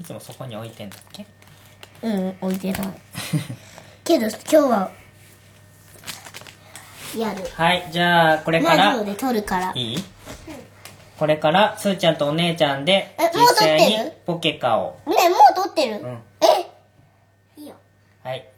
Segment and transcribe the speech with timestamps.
[0.00, 1.26] いつもそこに置いてんだっけ？
[2.02, 2.82] うん置いてない。
[4.04, 4.90] けど今日は
[7.16, 7.44] やる。
[7.54, 9.72] はいじゃあこれからラジオで撮るから。
[9.74, 10.04] いい？
[11.18, 14.96] これからすーちゃんとお姉ちゃんで実際にポケカを。
[15.06, 16.18] ねえもう撮ってる、うん。
[16.40, 17.60] え？
[17.60, 17.74] いいよ。
[18.24, 18.48] はい。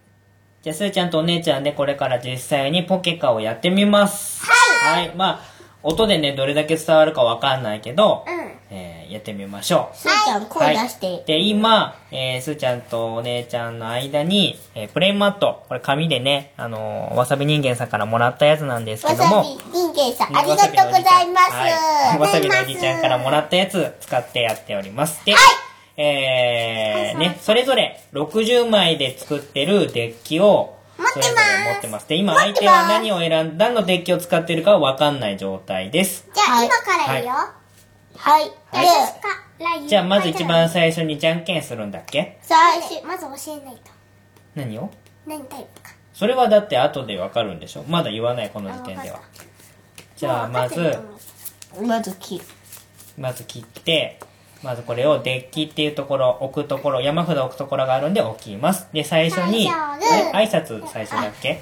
[0.62, 4.45] じゃあすーちゃんとお姉ちゃんでこれから実際にポケカをやってみます。
[4.46, 5.11] はい。
[5.16, 5.52] まあ
[5.82, 8.41] 音でねどれだけ伝わるかわかんないけど、うん
[8.75, 9.96] えーやってみましょう。
[9.96, 15.65] すーちゃん声出して、はい、で今、えー、すーちゃんとお姉ちゃんの間に、えープレイマット。
[15.69, 19.37] これ紙でね、あのーわさび人間さんからもらったやつなんですけども。
[19.37, 25.23] わさび人間さんありがとうございます、はい、わさびのおじちゃんからもらったやつ使ってやっております。
[25.27, 25.34] で、
[25.96, 31.34] えー、ねそれぞれ60枚で作ってるデッキを持ってます。
[31.74, 32.09] 持ってます。
[32.09, 36.27] で今相手は何を選ん何のデッキを使ってるかわかんない状態です。
[36.34, 36.66] じゃあ、はい。
[36.66, 37.32] 今から言うよ。
[37.32, 37.62] はい、
[38.22, 38.44] はい。
[38.44, 42.38] でじゃあまず一番最初にじゃんけんするんだっけ？
[42.40, 43.04] 最初。
[43.04, 43.90] まず教えないと。
[44.54, 44.88] 何を？
[45.26, 45.90] 何タイプか。
[46.14, 47.84] それはだって後でわかるんでしょ？
[47.88, 49.20] まだ言わないこの時点では。
[50.16, 50.96] じゃあまず
[51.84, 52.45] まず切る。
[53.18, 54.20] まず切って
[54.62, 58.86] まずこれをデッキっていうところ置くところ山札置くところがあるんで置きます。
[58.92, 61.60] で最初に最初あれ挨拶最初だっけ？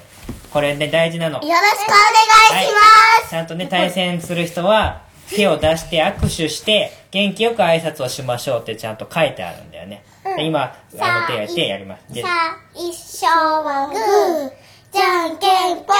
[0.53, 1.41] これね大事なの。
[1.41, 10.03] よろしくお願いします、ちゃんとね対戦する人は手を出して握手して元気よく挨拶をしましょうってちゃんと書いてあるんだよね、
[10.37, 14.51] で今あの手をやってやりますでさあ、一緒はグー。
[14.91, 15.95] じゃんけんぽい。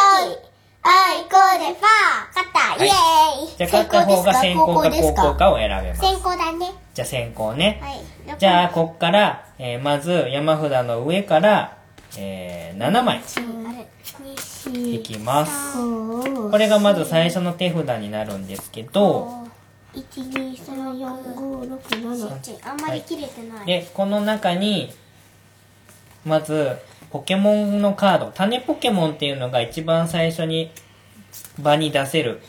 [0.84, 2.28] あいこでパー。
[2.34, 2.84] 勝った。
[2.84, 3.58] イエーイ。
[3.58, 5.52] じゃあ勝った方が先行か後攻か？
[5.54, 6.74] を選べます先行だね。
[6.94, 7.80] じゃあ先行ね、
[8.28, 8.38] はい。
[8.38, 11.78] じゃあ、こっから、えーまず山札の上から、
[12.18, 13.22] えー7枚あ
[13.72, 13.88] れ、
[14.96, 15.78] 引きます。
[15.80, 19.48] おこれがまず最初の手札になるんですけど、
[19.94, 23.66] 1234567あんまり切れてない。
[23.66, 24.92] で、この中に、
[26.26, 26.78] まず、
[27.12, 30.72] ポケモンのカード、種ポケモンっていうのが一番最初に
[31.60, 32.42] 場に出せる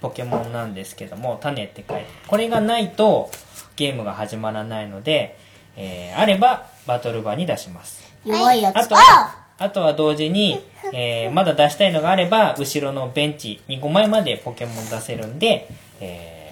[0.00, 3.30] ポケモンなんですけども、種って書いて、これがないと
[3.76, 5.38] ゲームが始まらないので、
[5.76, 8.01] えーあればバトル場に出します。
[8.24, 10.60] 弱いやつあとは、あとは同時に、
[10.92, 15.68] えーまだ出したいのがあれば、後ろのベンチに5枚までポケモン出せるんで、
[16.00, 16.42] えー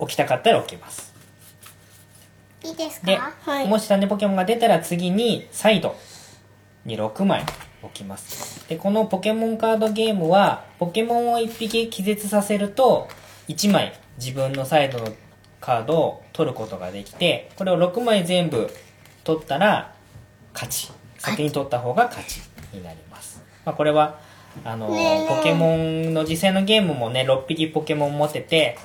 [0.00, 1.12] 置きたかったら置きます。
[2.64, 5.96] いいですで、かはいもし種ポケモンが出たら次に、サイド
[6.84, 7.44] に6枚
[7.82, 8.68] 置きます。
[8.68, 13.08] で、このポケモンカードゲームは、ポケモンを1匹気絶させると、
[13.48, 15.08] 1枚自分のサイドの
[15.60, 18.72] カードを取ることができて、これを6枚全部
[19.24, 19.94] 取ったら、
[20.60, 20.90] 勝ち。
[21.18, 22.40] 先に取った方が勝ち
[22.72, 23.42] になります。
[23.64, 24.18] まあ、これは、
[24.64, 28.78] あの、ポケモンの実際のゲームもね、6匹ポケモン持ってて、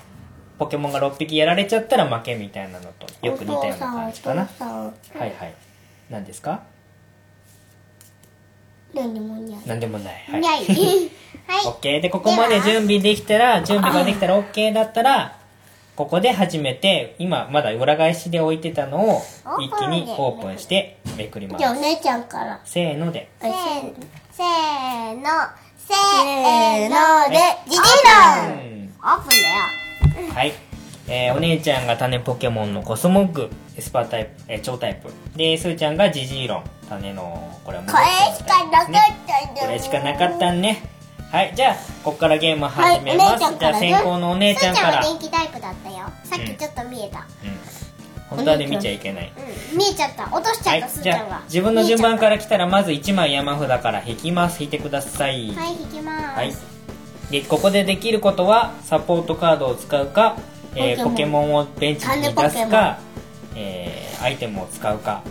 [0.59, 5.53] ポケモンが6匹やられちゃったら負けみたいなのとよく似たような感じかなはいはい。
[6.09, 6.62] 何ですか？
[8.94, 10.23] 何でもいいや何でもない。
[10.29, 10.41] はい。
[10.44, 10.63] はい。
[11.66, 12.01] OK。
[12.01, 15.38] で、ここまで準備できたら、準備ができたら OK だったら、
[15.96, 19.22] ここで初めて、今まだ裏返しで置いてたのを
[19.59, 21.81] 一気にオープンしてめくりまじゃあおす。
[21.81, 23.30] 姉ちゃんからせーので。
[23.40, 23.52] せー
[24.31, 25.24] せーの。
[25.78, 27.38] せせーーので、
[27.68, 29.30] ジジうロンんオープン
[30.18, 30.34] だよ。
[30.34, 30.54] はい。
[31.08, 35.12] えーお姉ちゃんが種ポケモンのコスモッグ、エスパータイプ、えー超タイプ。
[35.38, 40.81] で、スーちゃんがジジイロン、種の、これはこれしかなかったんだこれしかなかったんね。
[41.33, 43.44] はい、じゃあ、ここからゲーム始めます。
[43.44, 45.03] はいじゃあ、先行のお姉ちゃんはちゃんから。
[45.03, 46.05] 電気タイプだったよ。
[46.25, 47.21] さっきちょっと見えた。
[47.21, 48.38] うん。
[48.38, 49.33] 本当はで見ちゃいけない。
[49.71, 49.77] うん。
[49.79, 50.29] 見えちゃった。
[50.31, 54.61] 落としちゃった、はい、じゃあ自分の順番から来たら、まず1枚山札から引きます。
[54.61, 55.55] 引いてください。
[55.55, 56.53] はい、引きまはい。
[57.31, 60.38] で、ここでできることは、サポートカードを使うか、
[60.75, 63.00] えーポポケモンをベンチに出すか、
[63.55, 65.23] えーアイテムを使うか、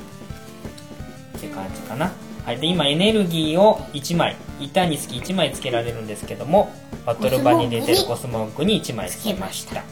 [1.38, 2.10] って感じかな。
[2.44, 6.72] はい、で、今、エネルギーを1枚、板につき1枚つけられるんですけども、
[7.06, 9.82] バトル場に出てるコスモッグに1枚つけました。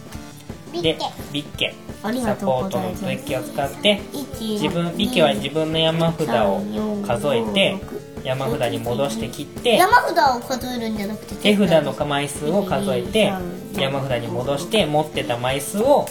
[0.73, 0.97] で
[1.33, 6.63] ビッケ。、サポートのデッキを使って、自自分、ビッケは自分の山札を
[7.07, 7.77] 数えて、
[8.25, 13.33] 山札に戻して切って、山札を数えるんじゃなくて手札の枚数を数えて
[13.75, 16.07] 山札に戻して持ってた枚数を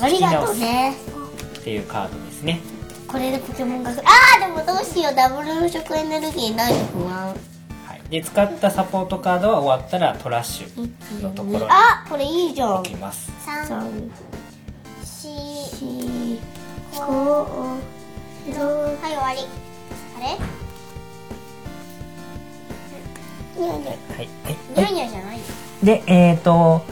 [0.00, 0.94] ありがとうね。
[1.60, 2.60] っていうカードですね
[3.14, 5.14] これでポケモンがあーでもどうしよう。
[5.14, 7.28] ダブルの食エネルギーないと不安。
[7.28, 7.34] は
[7.94, 12.74] い、で使ったサポートカードは終わったらトラッシュのところにあこれいいじゃん。
[12.80, 13.30] 置きます。
[13.46, 13.88] 三、三
[15.04, 16.40] 四、四
[16.92, 17.06] 五
[18.48, 19.46] 六はい、終わり。
[20.16, 20.20] あ
[23.56, 23.62] れ？
[23.62, 24.28] にゃにゃはい、
[24.76, 24.92] ニャ。
[24.92, 25.38] ニャじゃない。
[25.38, 25.44] よ。
[25.84, 26.82] でえっ、ー、と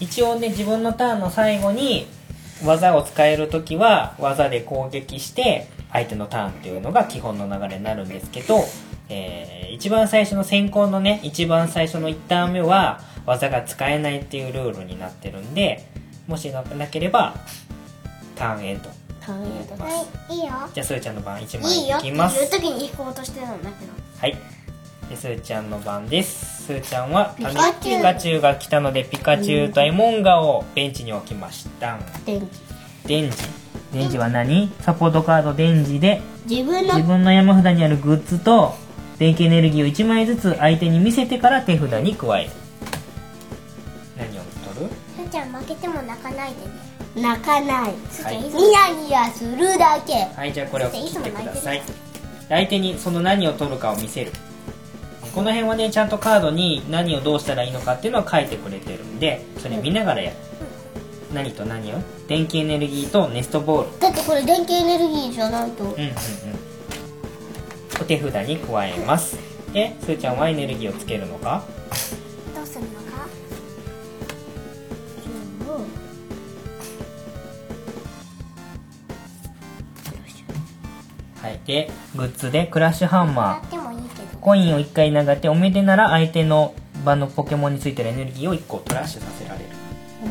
[0.00, 2.06] 一応ね自分のターンの最後に
[2.64, 8.64] 技を使える時は技で攻撃して相手のターンっていうのが基本の流れになるんですけど、
[9.08, 15.86] えー一番最初の先行のね一番最初の1ターン目は技が使えないっていうルールになってるんで
[16.26, 17.34] もしななければ
[18.36, 18.88] ターンエンド。
[19.20, 20.52] 大変だはいいいよ。
[20.72, 23.92] じゃあすーちゃんの番1いい枚よっていういきます時に引こうとしてたんだけど。
[24.18, 24.32] はい。
[24.32, 24.38] で
[25.14, 26.64] すーちゃんの番です。
[26.64, 27.98] すーちゃんはピカチュウ。
[27.98, 31.98] ピカチュウが来たのでピカチュウとエモンガをベンチに置きました。
[32.24, 32.50] 電気
[33.06, 33.36] デンジ
[33.92, 34.72] デンジは何？
[34.80, 38.74] サポートカードデンジで自分の自分の山札にあるグッズと
[39.18, 42.50] 電気エネルギーを1枚ずつ相手に見せてから手札に加える。
[44.18, 44.42] 何を
[44.74, 44.92] 取る？
[45.16, 47.22] すーちゃん負けても泣かないでね。
[47.22, 47.94] 泣かない。
[48.10, 48.50] すーちゃんい。
[48.50, 50.14] つニヤニヤするだけ。
[50.34, 51.82] はいじゃあこれを切ってください。
[52.48, 54.32] 相手にその何を取るかを見せる
[55.36, 60.36] この辺はねちゃんとカードに何をどうしたらいいのかっていうのを書いてくれてるんでそれ見ながらやる。
[61.34, 61.96] 何と何を
[62.26, 64.00] 電気エネルギーとネストボール。
[64.00, 65.84] だってこれ電気エネルギーじゃないと。
[65.84, 66.14] うんうんうん。
[68.00, 69.36] お手札に加えます。
[69.74, 71.62] ですーちゃんはエネルギーをつけるのか？
[72.54, 73.28] どうするのか？
[81.42, 81.60] はい。
[81.66, 84.22] でグッズでクラッシュハンやマってもいいけど。
[84.22, 86.74] ーコインを1回投げておめでなら相手の
[87.04, 89.66] 場のポケモンについてるエネルギーを1個トラッシュさせられる。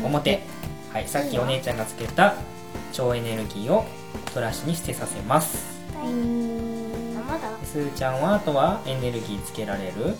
[0.04, 0.40] 表。
[0.92, 2.34] はいさっきお姉ちゃんがつけた
[2.92, 3.84] 超エネルギーを
[4.32, 5.76] トラッシュに捨てさせます。
[7.64, 10.16] すーちゃんはあとはエネルギーつけられる。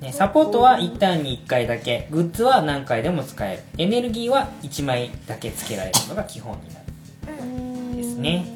[0.00, 2.08] ね、サポートは1ターンに1回だけ。
[2.10, 3.62] グッズは何回でも使える。
[3.78, 6.84] エネルギーは1枚だけつけられるのが基本になる。
[7.96, 8.53] ですね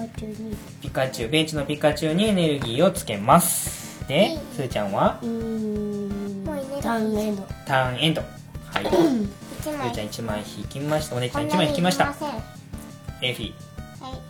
[0.00, 0.56] こっちに。
[0.80, 4.02] ピカチュウベンチのピカチュウにエネルギーをつけます。
[4.08, 5.18] ですーちゃんは？
[5.22, 7.42] うーんもうエネルギー単エンド。
[7.66, 8.22] ターンエンド。
[8.22, 8.84] はい。
[8.86, 11.16] すーちゃん1枚引きました。
[11.16, 12.14] お姉ちゃん1こんなに枚引きました。
[13.20, 13.48] エーフィー。
[13.48, 13.52] い。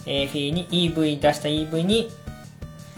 [0.06, 2.10] エーフィーに EV 出した EV に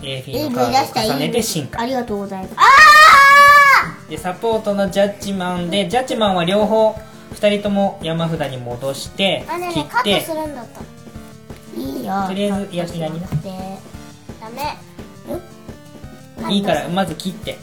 [0.02, 1.82] エーフィのカ出したードを重ねてい進化。
[1.82, 2.56] ありがとうございます。
[4.08, 6.98] でサポートのジャッジマンでジャッジマンは両方
[7.34, 10.80] 2人とも山札に戻してあねえ切ねえカットってするんだった
[12.06, 13.18] よとりあえずいやいやいやで
[14.40, 14.76] ダメ。
[16.50, 17.60] いいからまず切って、はい、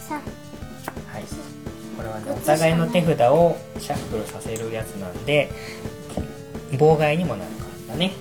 [0.00, 1.24] 三はい、
[1.96, 5.52] これはねお互いの手札をシャッフルさせるやつなんで
[6.72, 8.12] 妨害にもなるからだね。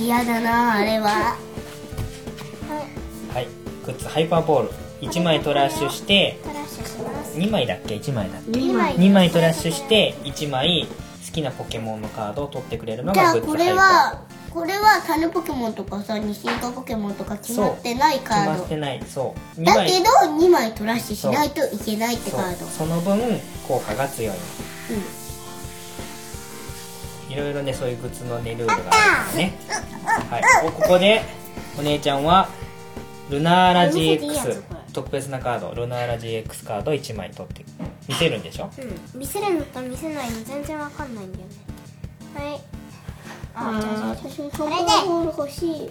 [0.00, 1.08] 嫌だなあれは。
[1.08, 1.36] は
[3.32, 3.48] いはい。
[3.84, 8.96] グッズハイパーボール1枚トラッシュしてトラッシュします2枚だっけ？1枚だっけ？2枚。
[8.96, 10.86] 2枚トラッシュして1枚
[11.26, 18.50] 好きなポケモンのカードを取ってくれるのじゃがグッズあこれはこれは種ポケモンとかさ二進化ポケモンとか決まってないカード。
[18.50, 19.02] 決まってない。
[19.06, 19.60] そう。
[19.60, 20.04] 2だ枚けど
[20.38, 20.72] 2枚。
[20.72, 23.20] トラッシュしないといけないってそうカードその分
[23.68, 24.36] 効果が強い。
[27.30, 29.52] いろいろねそういうグッズのねルールがあるからね。
[30.30, 30.42] はい。
[30.66, 31.22] おここで
[31.78, 32.48] お姉ちゃんは
[33.30, 37.64] ルナーラ見せていいやつ GX これ特別なカードルナーラ GX カード1枚取って
[38.08, 38.68] 見せるんでしょ？
[39.14, 39.20] うん。
[39.20, 41.54] 見せるのと見せないの全然わかんないんだよね。
[42.34, 42.60] はい。
[43.54, 45.90] あじゃあ私もこれでボール欲しい。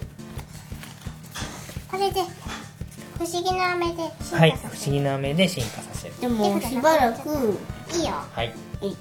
[1.89, 2.21] これで
[3.17, 4.39] 不思議な飴で進化させる。
[4.41, 4.51] はい。
[4.51, 6.19] 不思議な目で進化させる。
[6.19, 7.29] でもしばらく。
[7.95, 8.11] いいよ。
[8.33, 8.53] はい。
[8.81, 8.95] い。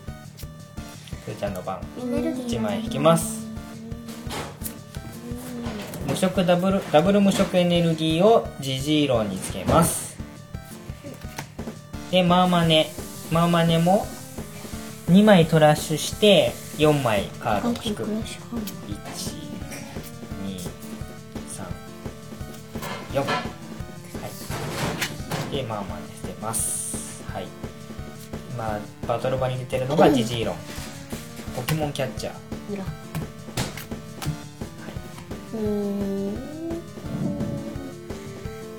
[1.24, 1.80] すーちゃんの番。
[2.00, 3.45] エネルギー1枚引きます
[6.06, 10.16] 無色ダブルダブル無色エネルギーをジジイロンにつけます。
[12.10, 12.86] でマーマネ。
[13.32, 14.06] マーマネも
[15.10, 18.04] 2枚トラッシュして4枚カードを引く。
[18.04, 18.36] 123
[23.12, 23.24] 4は
[25.50, 25.56] い。
[25.56, 27.24] でマーマネ捨てます。
[27.32, 27.48] はい。
[28.52, 30.56] 今バトル場に出てるのがジジイロン。
[31.56, 33.05] ポケモンキャッチャー。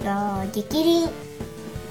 [0.02, 1.10] じゃあ激鱗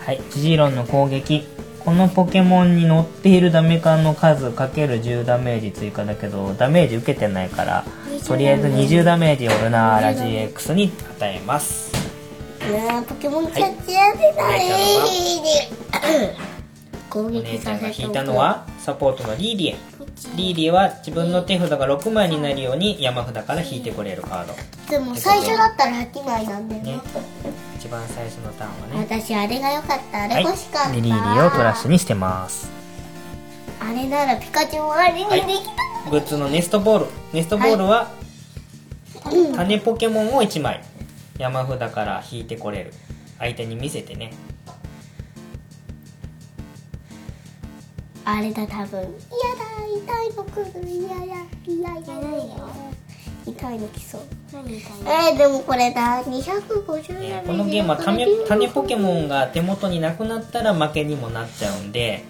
[0.00, 1.44] はい、ジジイロンの攻撃
[1.84, 7.84] このポケモンに乗っているダメカンの数かける10ダメージ追加だけどダメージ受けてないから
[8.26, 11.92] とりあえず20ダメージをルナーラ GX に与えます
[12.70, 14.58] ねえポケモンキャッチやってたねは
[16.42, 16.56] い
[17.08, 17.80] 攻お姉撃ちゃん。
[17.80, 19.76] が引いたのはサポートのリーリエン
[20.34, 24.54] リーリエは自分の手札が6枚になるように山札から引いてくれるカード。
[24.90, 26.92] でも最初だったら8枚なんだよね。
[26.92, 27.00] ね。
[27.78, 29.06] 一番最初のターンはね。
[29.06, 30.18] 私あれが良かった。
[30.18, 32.70] あはいれ欲しかった、でリーリエをトラッシュにしてます。
[33.80, 35.66] あれならピカチュウもあれにでき
[36.04, 37.06] た、グッズのネストボール。
[37.32, 38.10] ネストボールは
[39.54, 40.82] 種ポケモンを1枚。
[41.38, 42.94] 山札から引いてこれる。
[43.38, 44.32] 相手に見せてね。
[48.24, 49.00] あれだ多分。
[49.00, 52.02] 嫌だ痛いの来る嫌や嫌や
[53.46, 54.20] 痛いの来そう
[54.52, 62.24] 何痛いのえー、でもこれだ250円このゲームは種種ポケモンが手元になくなったら負けにもなっちゃうんで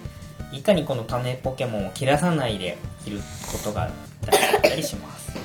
[0.53, 3.19] いかにこの種ポケモンを切らさないでいる
[3.51, 5.37] ことが大事だったりします、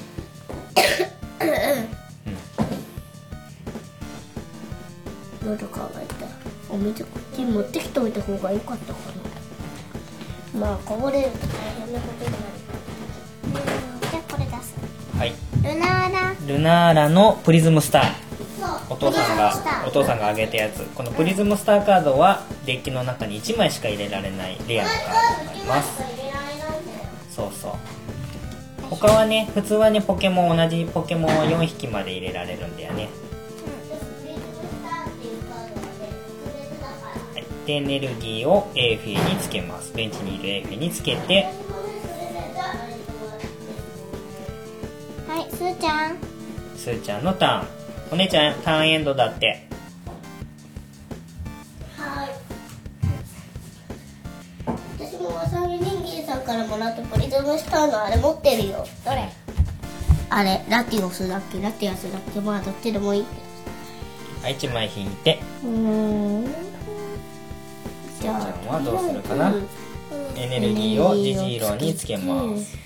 [5.44, 6.22] 喉乾いた
[6.72, 9.11] お水こっち持ってきておいた方が良かったかな
[10.58, 12.44] まあこぼれると大変なことになる。
[13.46, 14.10] うん。
[14.10, 14.74] じゃあこれ出す。
[15.14, 15.32] うん、はい。
[15.62, 16.34] ルナーラ。
[16.46, 18.32] ルナーラのプリズムスター。
[18.88, 20.84] お父さんがお父さんがあげたやつ。
[20.94, 26.02] このプリズムスターカードはデッキの中に1枚しか入れられないレアなカードになります。
[27.34, 27.72] そうそう。
[28.90, 33.08] 他はね普通はねポケモン同じポケモンを4匹まで入れられるんだよね、
[37.66, 39.92] でエネルギーをエーフィーにつけます。
[39.94, 41.46] ベンチにいるエーフィーにつけて。
[45.28, 46.16] はいすーちゃん。
[46.76, 47.66] スーちゃんのターン。
[48.12, 49.68] お姉ちゃんターンエンドだって。
[54.98, 58.84] 私もわさび人間さんからもらったプリズムスターのあれ持ってるよ。
[59.04, 59.28] どれ？
[60.30, 61.60] あれラティオスだっけ？
[61.60, 62.40] ラティアスだっけ？
[62.40, 63.24] まあどっちでもいい。
[64.42, 65.38] はい1枚引いて。
[65.62, 66.71] うーん
[68.64, 69.54] んはどうするかな？
[70.36, 72.76] エネルギーをジジイロにつけます。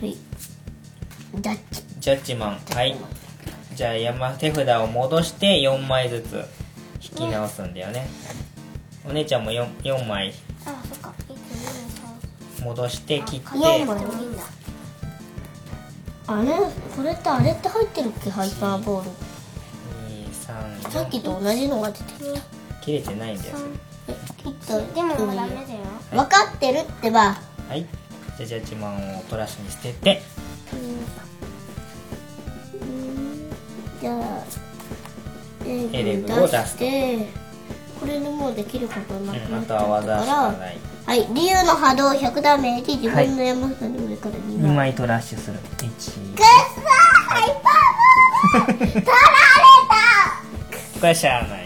[0.00, 0.14] はい。
[0.14, 1.82] ジャッジ。
[2.00, 2.58] ジャッジマン。
[2.74, 2.96] はい。
[3.74, 6.44] じゃあ山手札を戻して4枚ずつ
[7.02, 8.08] 引き直すんだよね。
[9.08, 10.32] お姉ちゃんも 4, 4枚
[10.64, 11.12] あそっか。
[11.28, 13.48] 1 2戻して切って。
[13.48, 14.42] 4枚3でもいいんだ。
[16.28, 16.48] あれ？
[16.96, 18.30] これってあれって入ってるっけ？
[18.30, 19.10] ハイパーボール。
[20.30, 22.40] 23さっきと同じのが出てきた。
[22.80, 23.56] 切れてないんだよ。
[23.56, 23.70] それ
[24.08, 25.66] えきっとでもダメだよ。
[26.10, 27.36] 分かってるってば。
[27.68, 27.86] はい。
[28.36, 29.92] じゃあジャッジマンをトラッシュに捨て。
[29.92, 30.22] て
[34.00, 34.44] じゃあ
[35.64, 37.26] レブを出して
[37.98, 40.16] これでもうできることなくなっちゃったから。
[40.26, 45.58] かないはい竜の波動100ダメージ自分の山札の上から2 2枚枚トラッシュする。
[45.78, 46.12] 1くっそ
[47.28, 49.06] ハイパーボール取られ
[51.00, 51.65] これしゃあない。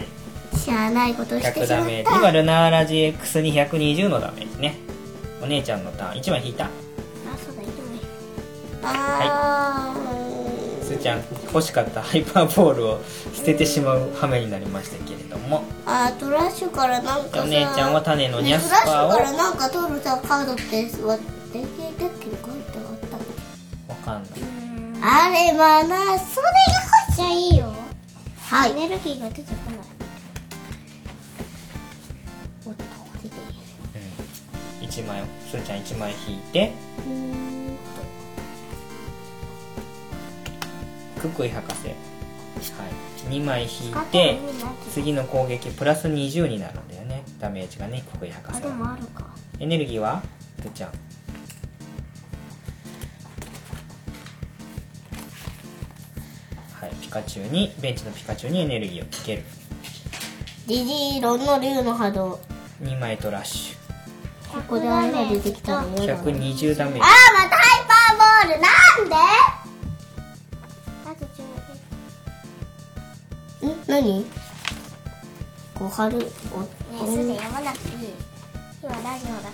[0.61, 2.03] しゃあないことして100しまっダメ。
[2.03, 4.75] ージ今ルナーラ GX に120のダメージね。
[5.41, 6.21] お姉ちゃんのターン。
[6.21, 6.65] 1枚引いた。
[6.65, 6.67] あ
[7.43, 7.99] そうだ1枚
[8.81, 9.95] たあ
[10.83, 13.01] すーちゃん欲しかったハイパーボールを
[13.33, 15.63] 捨ててしまう羽目になりましたけれども。
[15.85, 20.61] あートラッシュからなんかさお姉ちゃんは種のニャストラッシパーをュからなんか取るさカードって
[21.03, 21.17] わ
[21.53, 23.19] 電気デッキに書いてあったっ
[23.87, 23.91] け？
[23.91, 24.31] わかんない。
[25.03, 26.53] あれまなそれが
[27.07, 27.73] 欲しゃあいいよ。
[28.47, 28.71] はい。
[28.71, 29.79] エネルギーが出てこない
[32.65, 32.75] うん、
[34.87, 36.71] 1枚すーちゃん1枚引いて。
[41.19, 41.87] クックイ博士。
[41.87, 41.95] はい。
[43.29, 44.39] 2枚引いて
[44.91, 47.23] 次の攻撃プラス20になるんだよね。
[47.39, 48.61] ダメージがねクックイ博士
[49.59, 50.21] エネルギーは？
[50.61, 50.89] すーちゃん。
[56.73, 56.91] はい。
[57.01, 59.43] ピカチュウにベンチのピカチュウにエネルギーをつける。
[60.67, 62.39] ジジイロンの竜の波動
[62.81, 63.75] 2枚トラッシ
[64.51, 66.99] ここであれが出てきたらュ嫌だな120ダメージ。
[66.99, 67.07] あー
[67.43, 68.67] またハイパーボールな
[69.05, 69.15] んで？
[71.05, 71.25] あと
[73.65, 74.25] 10ん何？
[75.75, 78.13] こう貼るねえすで読まなくていい。
[78.83, 79.47] 今ラジオだか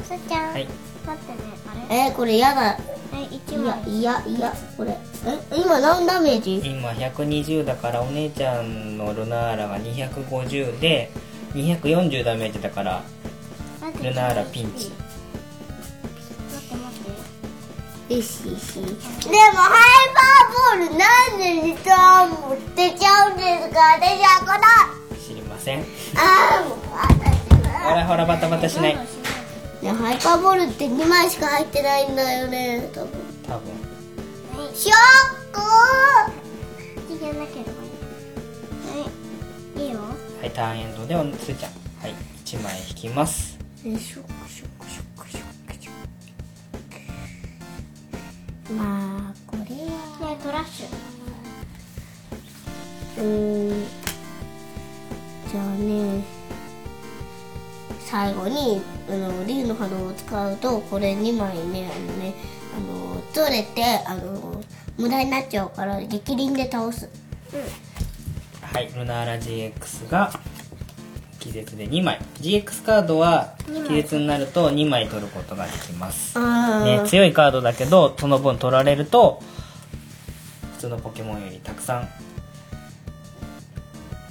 [0.00, 0.04] ら。
[0.04, 0.68] すーちゃん、はい。
[1.06, 1.38] 待ってね
[1.88, 1.96] あれ？
[2.08, 2.78] えー、これ嫌だ
[3.22, 4.90] はい1いや枚いやいやこれ。
[4.90, 6.60] え今何ダメージ？
[6.64, 11.10] 今120だからお姉ちゃんのルナーラが250で
[11.54, 13.04] 240ダメージだから
[14.02, 14.90] ルナーラピンチ。
[16.50, 17.02] 待って待っ
[18.08, 18.14] て。
[18.16, 18.74] よしよし。
[18.74, 23.78] でもハイパーボールなんでリターンも捨てちゃうんですか？
[24.00, 24.46] 私はこ
[25.14, 25.16] の。
[25.16, 25.84] 知りません。
[26.16, 27.80] あーもう私は。
[27.84, 28.96] ほらほらバタバタしない
[29.82, 33.10] ねハイパーボールって2枚しか入ってないんだよね多分。
[33.46, 33.82] 多分
[37.42, 37.74] なければい
[38.98, 39.08] いは
[39.78, 39.98] いいいよ
[40.40, 45.94] はいターンエンドでおすーちゃんはい1枚引きますえショックショックショックショックショッ
[48.68, 50.86] クまあこれはねえトラッシュ
[53.18, 53.84] うーん
[55.50, 56.24] じゃあね
[58.06, 62.34] 最後にあの竜の波動を使うとこれ2枚ねあのね。
[62.74, 64.62] あの取れてあの
[64.96, 67.08] 無駄になっちゃうから激輪で倒す。
[68.62, 68.90] はい。
[68.94, 70.32] ルナーラ GX が
[71.38, 72.18] 気絶で2枚。
[72.40, 73.54] GX カードは
[73.86, 76.38] 気絶になると2枚取ることができます。
[76.38, 79.42] あね、強いカードだけどその分取られると
[80.76, 82.08] 普通のポケモンよりたくさん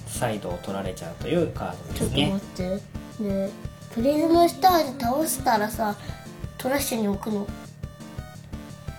[0.08, 2.42] サイドを取られちゃうというカードですね。
[2.56, 2.80] ちょっと待っ
[3.20, 3.24] て。
[3.24, 5.96] ねプリズムスターで倒したらさ
[6.58, 7.46] トラッシュに置くの。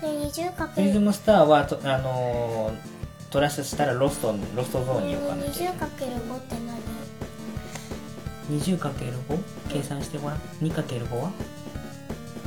[0.01, 0.93] で20かプリ。
[0.93, 2.93] ズムスターはとあのー
[3.31, 5.75] トラッシュしたらロストロストゾーンに置かなきゃいけない。
[5.75, 6.57] 20かける5って
[8.51, 9.39] 何？20×5
[9.71, 10.39] 計算してごらん。
[10.61, 11.31] 2×5 は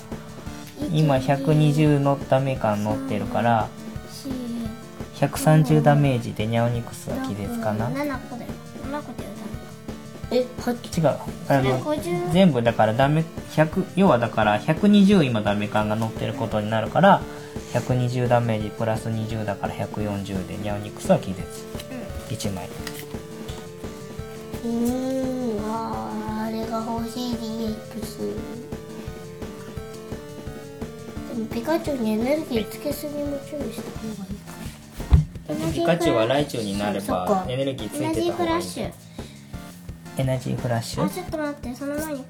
[0.91, 3.69] 今120のダメ感乗ってるから
[5.15, 7.89] 130ダメージでニャオニクスは気絶かな？
[7.89, 8.51] 違う7個だよ。
[8.91, 9.29] 7個だよ
[10.31, 10.75] えはっ
[11.47, 17.21] あのそれ50全部だからダメ100要はだから120今ダメ感が乗ってることになるから
[17.73, 21.65] 120ダメージプラス20だから140でニャオニクスは気絶。
[22.29, 22.67] 1枚
[26.73, 28.33] が欲しい DX
[31.29, 34.53] でもピカチュウにエネルギーつけすぎも注意した方がいいか
[35.47, 37.45] だってピカチュウはライチュウになればか。
[37.47, 38.59] エネルギーつエナジーいてた方がいい。
[38.59, 38.91] フラッシュ
[40.17, 41.05] エナジーフラッシュ。
[41.05, 42.25] あちょっと待ってその前にこ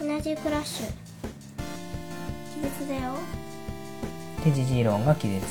[0.00, 0.06] れ。
[0.06, 0.86] エナジーフラッシュ。
[2.54, 3.14] 気絶だよ。
[4.44, 5.44] でジジーロンが気絶。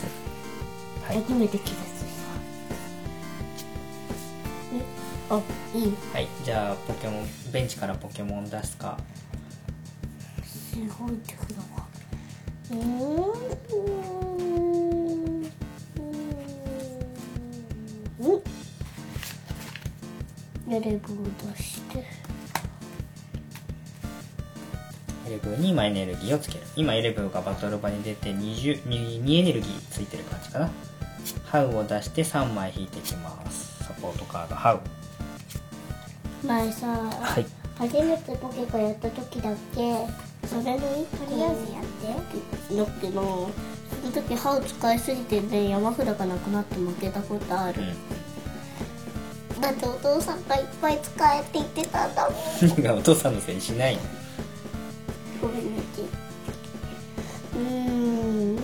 [1.07, 1.17] はい。
[1.17, 1.73] 初めて気がつい
[5.29, 5.35] た。
[5.35, 5.39] え？
[5.39, 5.41] あ
[5.73, 6.27] いいはい。
[6.43, 8.97] じゃあポケモンベンチからポケモン出すか。
[10.43, 11.63] すごい手札が。
[12.71, 12.77] うー。
[12.77, 12.79] ん
[18.21, 18.41] うん
[20.71, 21.17] エレブを
[21.55, 21.99] 出して
[25.27, 25.59] エレブー。
[25.59, 26.35] に今エネルギー。
[26.35, 27.31] をつける今エレブー。
[27.31, 29.79] がバトル場に出て 20, 2, 2エネルギー。
[29.91, 30.69] ついてる感じかな
[31.45, 34.17] ハウを出して3枚引いていきますサポー。
[34.19, 34.47] トカー。
[34.47, 34.81] ドハウ
[36.43, 37.45] 前さ、はい。
[37.77, 39.95] 初めてポケカやった時だっけ？
[40.47, 41.83] それの一とりあえずやっ
[42.69, 42.75] て。
[42.75, 43.49] だけど
[44.01, 47.81] その時歯を使いすぎてね山札がなくなって負けたことある、
[49.59, 52.97] だってお父さんがいっぱい使えって言ってたんだもん。
[52.99, 54.01] お父さんのせいにしないの
[55.41, 56.05] ごめんなさい
[57.57, 58.55] うん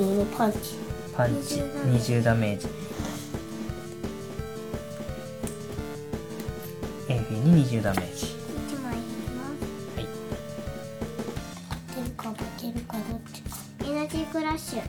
[0.00, 0.58] のパンチ。
[1.16, 2.68] パンチ20ダメージ。
[7.08, 8.26] エンフィに20ダメージ。
[8.26, 9.96] 1枚引きます。
[9.96, 10.06] はい。
[11.96, 13.56] 勝てるか負けるかどっちか。
[13.84, 14.82] エナジークラッシュ。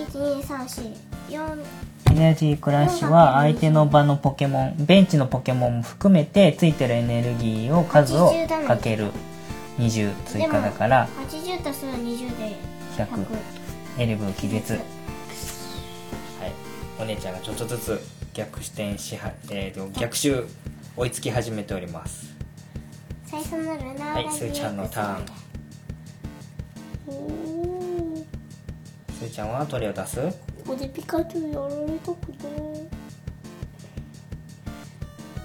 [0.00, 1.64] 12344
[2.12, 8.32] エナジークラッシュは相手の場のポケモンベンチのポケモンも含めてついてるエネルギーを数を
[8.66, 9.10] かける。
[9.78, 11.08] 20追加だから。
[11.28, 12.56] 80足す20で。
[12.96, 13.59] 100 100
[13.98, 14.72] エルブー気絶。
[14.74, 14.82] はい。
[16.98, 18.00] お姉ちゃんがちょっとずつ
[18.32, 20.46] 逆転しはえー、と逆襲
[20.96, 22.34] 追いつき始めております。
[23.26, 25.24] 最初のルナーはいすーちゃんのターン。
[27.08, 29.30] おー。
[29.30, 30.16] ちゃんはどれを出す？
[30.20, 30.32] こ
[30.68, 32.88] こでピカチュウやられたくない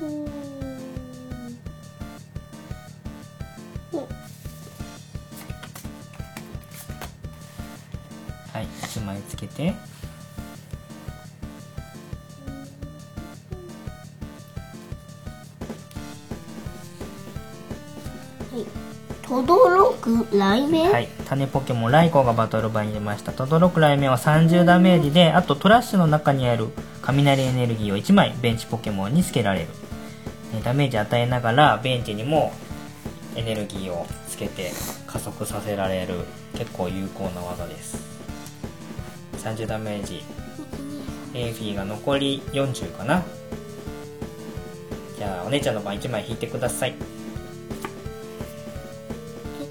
[0.01, 0.05] うー
[0.63, 0.74] ん
[9.05, 9.73] 枚つけて。
[19.27, 21.07] とどろく雷鳴、はい。
[21.27, 23.31] 種ポケモンライコーがバトル場に出ました。
[23.31, 26.67] 轟く雷鳴は30ダメージであとトラッシュの中にある
[27.01, 29.67] 雷エネルギーを1枚ベンチポケモンにつけられる。
[30.53, 32.53] えーダメージ与えながらベンチにも
[33.35, 34.71] エネルギーをつけて
[35.07, 36.15] 加速させられる
[36.57, 38.14] 結構有効な技です
[39.45, 40.23] 30ダメージ。
[41.35, 43.23] エーフィーが残り40かな。
[45.15, 46.95] じゃあお姉ちゃんの番1枚引いてください。
[49.59, 49.63] え？
[49.63, 49.67] っ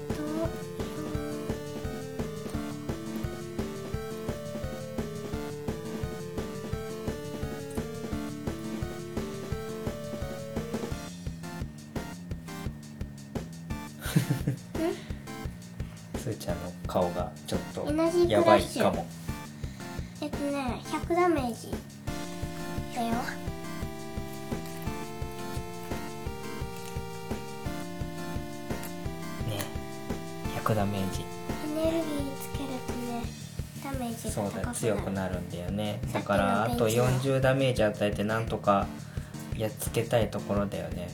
[16.13, 17.85] とすーちゃんの顔がちょっと
[18.29, 18.99] やばいかも。
[18.99, 19.24] えっと
[20.51, 21.71] ね100ダメージ
[22.95, 23.09] だよ。
[23.09, 23.15] ね
[30.63, 31.21] 100ダメージ。
[31.21, 33.23] エネルギーつけるとね
[33.83, 35.99] ダメージそうだ強くなるんだよね。
[36.13, 38.87] だからあとベンチは40ダメージ与えてなんとか
[39.57, 41.09] やっつけたいところだよね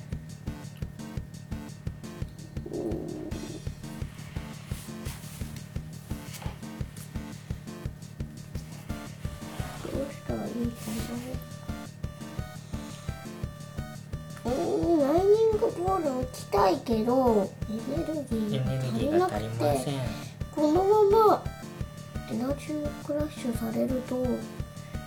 [23.12, 24.24] クラッシュされると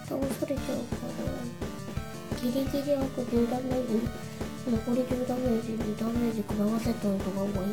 [0.04, 4.06] 倒されちゃうからギリギリあと10ダメージ
[4.70, 7.64] 残り10ダメージにダメージ食らわせておいた方がいいのか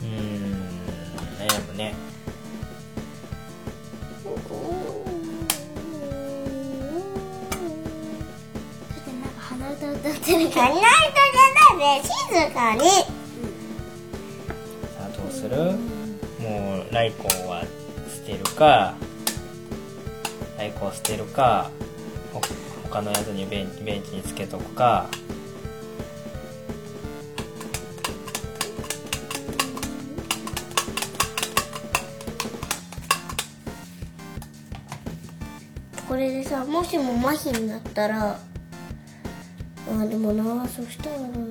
[0.00, 0.12] うーん
[1.38, 1.94] 悩むね。
[9.04, 13.13] ななんか鼻歌歌ってるから鼻歌じゃないで静かに
[18.24, 18.94] てるか
[20.56, 21.70] ライコン捨てるか
[22.32, 22.40] ほ
[22.84, 25.06] 他のやつにベンベンチにつけとくか。
[36.08, 38.38] これでさもしも麻痺になったら
[39.90, 41.48] あでもなそしたらなでも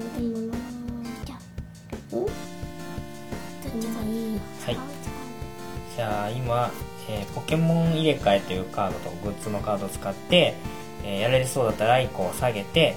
[0.47, 0.57] な
[1.25, 1.37] じゃ
[2.13, 2.29] おどっ
[3.79, 4.39] ちがいいよ。
[4.65, 5.02] はい
[5.95, 6.71] じゃあ今、
[7.09, 10.55] えーポケモン入れ替えというカードとグッズのカードを使って、
[11.03, 12.95] えーやられそうだったらライコを下げて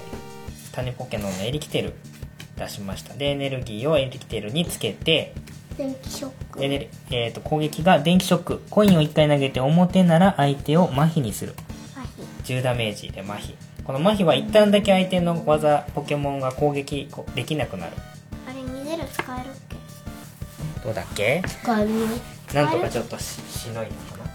[0.71, 1.93] 種ポケモンのエリキテル
[2.57, 3.13] 出しました。
[3.13, 5.33] でエネルギーをエリキテルにつけて
[5.77, 6.63] 電気ショック。
[6.63, 8.61] えー、と攻撃が電気ショック。
[8.69, 11.53] コインを1回投げて表なら相手を麻痺にする。
[11.95, 12.59] 麻痺。
[12.59, 13.53] 10ダメージで麻痺。
[13.83, 17.91] この麻痺は一旦だけ相手の技ポケモンが攻撃こできなくなる。
[18.49, 20.83] あれミゼル使えるっけ？
[20.83, 21.43] どうだっけ？
[21.45, 22.07] 使えるよ
[22.57, 24.31] なんとかちょっとししのいだかな。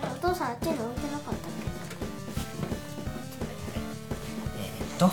[0.00, 1.36] あれお父さんあっちに置いてなかったっ
[4.56, 5.06] えーっと、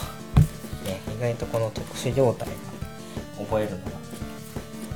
[0.86, 2.54] ね、意外とこの特殊状態が
[3.40, 3.92] 覚えるのが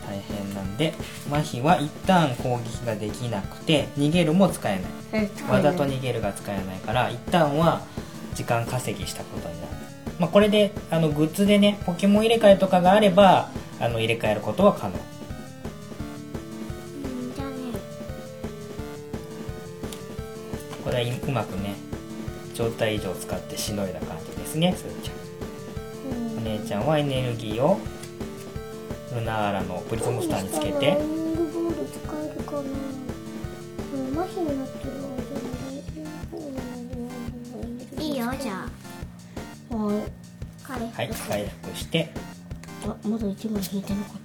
[0.08, 0.93] 大変なんで
[1.29, 5.27] 麻痺は一旦攻撃ができなくて逃げるも使えない。
[5.27, 7.82] けわざと逃げるが使えないから一旦は
[8.33, 9.73] 時間稼ぎしたことになる、
[10.19, 14.95] まあ、これであのグッズでねポケモン入れ替えとかがあればあの入れ替えることは可能。
[14.95, 14.97] う
[17.31, 17.55] んじゃあね。
[20.83, 21.75] これはうまくね
[22.53, 25.15] 状態異常を使ってしのいだ感じですねすーちゃん。
[26.37, 27.79] お姉ちゃんはエネルギーを
[29.15, 30.95] ルナーラのプリズムスターにつけて。
[30.95, 32.59] ニングボール使えるかな。
[32.61, 32.67] うん
[34.19, 34.92] 麻痺になってる
[41.07, 42.09] はい回復して。
[42.85, 44.21] あまだ1枚引いてなかっ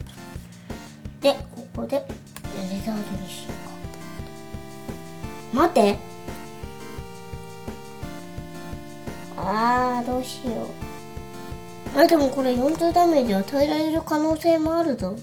[1.20, 1.32] た。
[1.32, 2.04] でここでレ
[2.84, 3.50] ザードにしよ
[5.54, 5.96] うか待って。
[9.36, 10.52] あーどうしよ
[11.96, 11.98] う。
[11.98, 15.12] あでもこれ40ダメージ与えられる可能性もあるぞ。
[15.12, 15.18] よ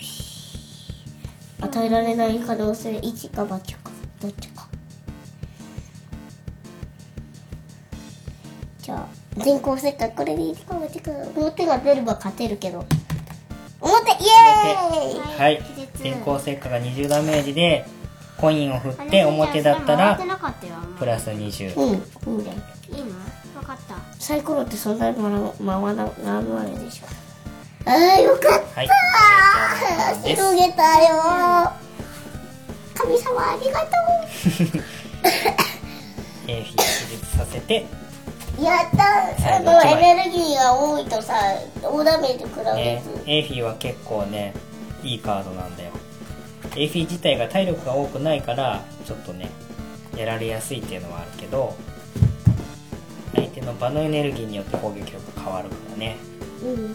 [0.00, 0.56] し。
[1.60, 3.87] 与えられない可能性1か8か。
[9.38, 12.84] じゃあ全校せっかくこれで1か8か表が出れば勝てるけど。
[13.80, 15.40] 表イエーイ！
[15.40, 15.62] はい。
[15.62, 17.84] 気絶電光石火が20ダメージで
[18.36, 20.18] コインを振って表だったら
[20.98, 22.56] プラス20うん、いいんだよ。
[22.92, 23.06] いいの？
[23.60, 23.94] 分かった。
[24.18, 25.40] サイコロってそんなに回ら
[25.94, 27.06] ないでしょ。
[27.88, 28.40] ああ、よかっ
[28.74, 28.88] たはい。
[28.88, 31.70] ーです広げたよー。
[32.94, 33.86] 神様ありがと
[36.48, 36.82] エ ーフィー気
[37.16, 37.82] 絶させて。
[37.82, 37.86] う
[38.64, 39.00] やったー。
[39.00, 41.34] あ最後の、エネルギーが多いとさ、
[41.82, 43.28] 大ダメージ食らうやねつ。
[43.28, 44.52] エーフィーは結構ね
[45.02, 45.90] いいカードなんだよ。
[46.76, 49.50] エーフィー自体が体力が多くないからちょっとね
[50.16, 51.74] やられやすいっていうのはあるけど
[53.34, 56.16] 相手の場のエネルギーによって攻撃力が変わるからね。
[56.62, 56.94] うん。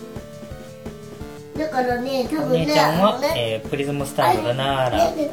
[1.60, 5.12] だからね、多お分ね、姉ちゃんは、ねえープリズムスタンドだなーら。
[5.12, 5.30] ねね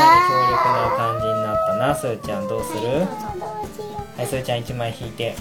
[0.00, 1.94] なり強力な感じになったな。
[1.94, 3.06] スーちゃんどうする？
[4.16, 5.34] はいスーちゃん1枚引いて。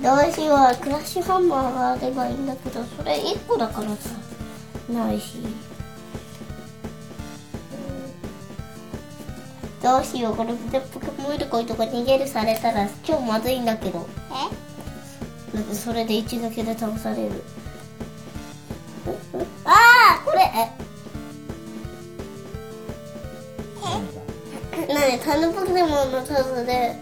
[0.00, 0.76] うどうしよう。
[0.82, 4.10] クラッシュハンマーがあればいいんだけどそれ1個だからさ。
[4.92, 5.38] ないし。
[5.38, 5.54] うん
[9.82, 10.36] どうしよう。
[10.36, 14.06] これでポケモンイルコイとか逃げるされたら超まずいんだけど
[15.54, 17.42] だってそれで一抜けで倒される。
[19.64, 20.40] ああこれ。
[20.40, 20.84] え？
[24.92, 26.96] なにタヌポケモンの数で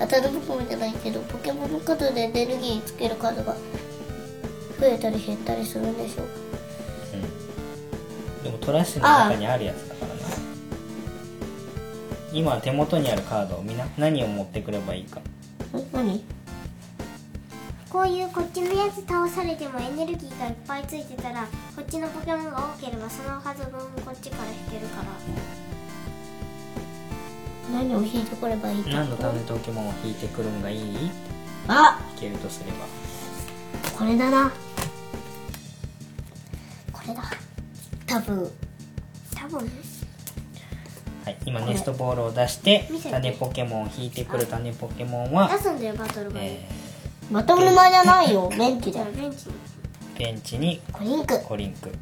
[0.00, 3.54] あタヌポケモンじゃないけどポケモンの数でエネルギーつける数が
[4.80, 6.26] 増えたり減ったりするんでしょう。
[8.44, 10.20] でもトラッシュの中にあるやつだからな。
[12.32, 15.20] 今手元にあるカードをみんな何を持ってくればいいか。
[15.92, 16.24] 何？
[17.92, 21.42] こういうこっちのやつ倒されてもエネルギーがいっぱいついてたら
[21.76, 25.08] こっちのポケモンが多ければその数分こっちから引けるから。
[27.70, 31.10] 何を引いてこればいい何のためポケモンを引いてくるんがいい？
[31.68, 32.00] あ！
[32.14, 32.86] 引けるとすれば。
[33.96, 34.50] これだな。
[36.92, 37.22] これだ。
[38.06, 38.50] 多分。
[39.36, 39.64] 多分？
[39.66, 39.70] ね
[41.26, 46.81] はい、今ネストボールを出して種ポケモンを引いてくる種ポケモンは出、すんだよバトル場に、え
[47.30, 48.50] まともの間じゃないよ。
[48.56, 49.54] ベンチだよあベンチに。
[49.54, 51.44] ーベンチにコリンク。
[51.44, 51.90] コリンク。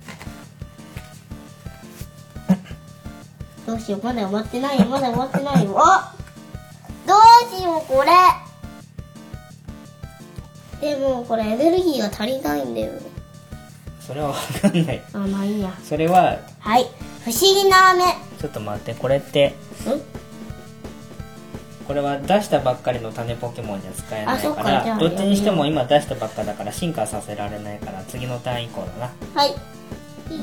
[3.66, 4.02] どうしよう。
[4.04, 4.86] まだ終わってないよ。
[4.86, 5.74] まだ終わってないよ。
[5.76, 6.14] あ
[7.06, 7.18] どう
[7.56, 8.10] しようこれ。
[10.80, 13.00] でもこれエネルギーが足りないんだよね。
[14.00, 15.02] それは分かんない。
[15.12, 15.72] あまあいいや。
[15.84, 16.86] それははい。
[17.24, 18.04] 不思議な飴。
[18.40, 18.94] ちょっと待って。
[18.94, 19.54] これって
[21.90, 29.10] これは出したばっかりの種ポケモンには使えないからどっちにしても今出したばっかだから進化させられないから次のターン以降だな。
[29.34, 29.56] はい。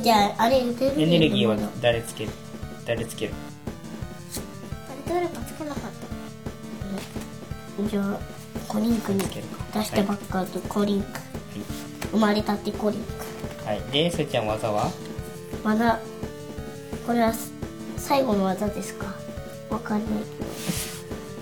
[0.04, 2.32] じゃああれエネルギーエネルギーは誰つける？
[2.86, 3.34] 誰つける？
[5.08, 5.84] あれどれかつけなかっ
[7.82, 7.90] た？
[7.90, 8.20] じゃあ
[8.68, 9.42] コリンクに出
[9.86, 11.08] したばっかとコリンク。
[12.12, 13.66] 生まれたってコリンク。
[13.66, 14.92] はい、はい、でスーちゃん技は？
[15.64, 16.02] まだ
[17.06, 17.54] これはす
[17.96, 19.16] 最後の技ですか？
[19.70, 20.10] わかんない。
[20.10, 20.77] けど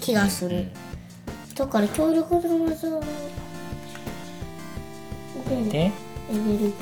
[0.00, 0.64] 気がする、
[1.54, 3.06] だから強力な技をで
[5.50, 6.72] エネルでギー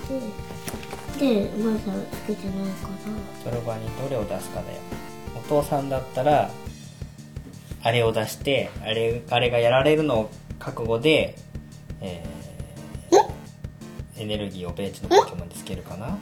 [0.00, 0.08] つ
[1.18, 1.78] けてでまだ
[2.12, 2.88] つけてないか
[3.44, 4.78] バトル場にどれを出すかだよ。
[5.36, 6.50] お父さんだったら
[7.82, 11.36] あれを出してあれあれがやられるのを覚悟で、
[12.00, 12.36] えー
[14.18, 16.16] エネルギーをベンチのポケモンにつけるかな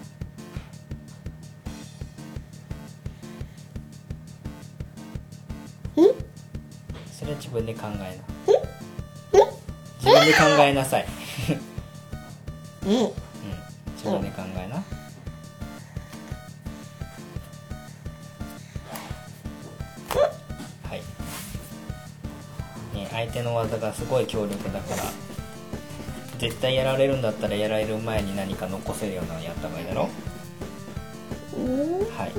[7.55, 8.25] 分で考えな。
[10.01, 11.07] 自分で考えなさい。
[12.85, 12.97] なうん。
[12.97, 13.11] うん。
[13.97, 14.77] 自分で考えな。
[14.77, 14.83] は
[20.95, 20.99] い。
[22.97, 25.03] ね相手の技がすごい強力だから
[26.39, 30.09] 絶対やられるんだったらやられる前に何か残せるようなのやった方がいいだろ？
[31.57, 32.01] うん。
[32.19, 32.33] はい。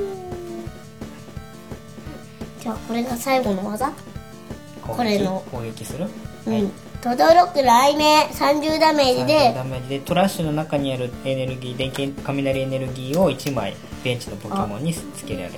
[2.62, 3.92] じゃあこれが最後の技？
[4.88, 5.44] これの。
[5.52, 6.04] 攻撃する？
[6.04, 6.10] は
[6.54, 6.72] いうん。
[7.02, 15.54] とどろく雷鳴30ダメージ30でダメージでトラッシュの中にあるエネルギー電気雷エネルギーを1枚ベンチのポケモンにつけられる。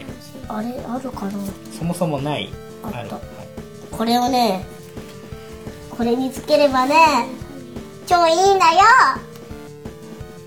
[0.49, 1.31] あれあるかな？
[1.77, 2.49] そもそもない。
[2.83, 3.21] あるはい。
[3.91, 4.65] これをね
[5.89, 6.95] これにつければね
[8.05, 8.81] 超いいんだよ。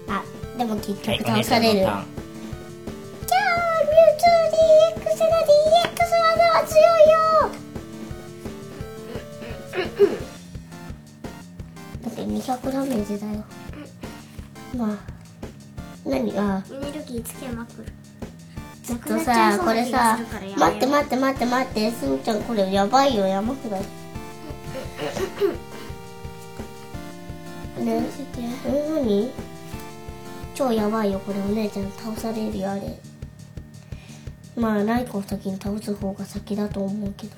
[0.08, 0.22] あ
[0.58, 2.06] でも結はい、局倒される、ちゃんのターン。
[3.26, 6.82] じゃあミュウツー DX の DX 技は強い
[7.54, 7.59] よ
[12.02, 13.44] だって200ダメージだよ。
[14.76, 14.96] まあ
[16.04, 16.62] 何が？
[16.70, 17.92] エネルギーつけまくる。
[18.82, 20.18] ちょっとさこれさ
[20.56, 23.80] 待って待って待って待ってすんちゃんこれやばいよやばくない
[27.84, 28.02] ね？
[28.66, 29.30] え何？
[30.54, 32.98] 超やばいよこれお姉ちゃん倒されるよあれ。
[34.56, 37.32] まあライコを先に倒す方が先だと思うけど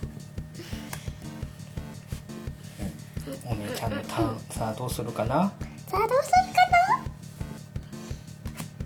[3.53, 5.53] お姉ちゃんのターンさあどうするかな？
[5.89, 6.63] さあどうするか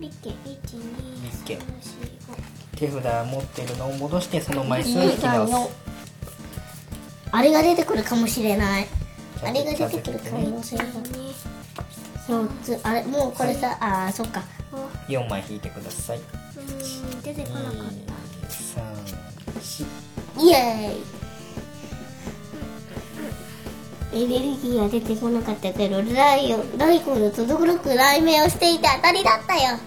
[0.00, 0.30] ビッケ。
[0.44, 0.58] ビッ
[1.46, 1.60] ケ12345
[2.76, 5.52] 手札持ってるのを戻してその枚数な引き直す。
[7.30, 8.86] あれが出てくるかもしれない。
[9.42, 10.84] あれが出てくる可能性が
[12.28, 12.80] 4つ。
[12.82, 14.42] あれもうこれさあーそっか。
[15.08, 16.18] 4枚引いてください。
[16.18, 16.24] うん
[17.22, 17.80] 出てこなかった。
[20.42, 21.15] 234イエーイ
[24.12, 29.78] エネルギーは出てこなかったけどライオンライの届くく雷鳴をしていて当たりだったよ。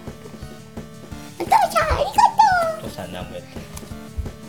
[1.40, 2.12] お父ちゃんありが
[2.80, 3.48] お父さん何もやって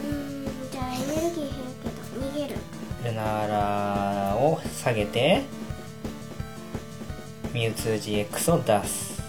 [0.05, 2.61] うんじゃあエネルギー減るけど逃げる。
[3.05, 5.43] ルナーラを下げて
[7.55, 9.23] ミュウツー GX を出す。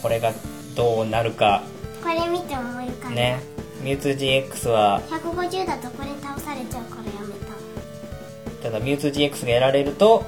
[0.00, 0.32] これが
[0.76, 1.62] どうなるか。
[2.02, 3.40] これ見て思い浮かんだ、ね。
[3.82, 4.16] ミュウツー
[4.48, 7.25] GX は150だとこれ倒されちゃうからやめたた
[8.70, 10.24] だミュウツー GX がやられると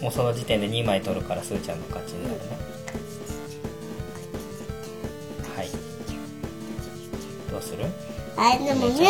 [0.00, 2.40] もうその時点で2枚取るからスーちゃんの勝ちになるね。
[5.56, 5.68] はい。
[7.50, 7.86] どうする？
[8.36, 9.02] あでもミュウツ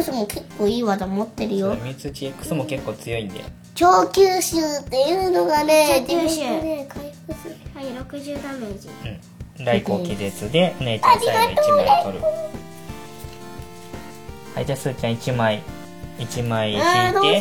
[0.00, 1.74] ー DX も結構いい技持ってるよ。
[1.76, 3.44] ミュウツー GX も結構強いんで。
[3.74, 6.28] 超吸収っていうのがね超吸収。
[6.28, 7.54] 自分でね回復する。
[7.74, 8.88] はい60ダメージ。
[9.58, 9.64] うん。
[9.64, 12.24] 大光気絶でお姉ちゃん最後1枚取る。
[14.54, 15.62] はいじゃあすーちゃん1枚
[16.26, 16.80] 1枚引い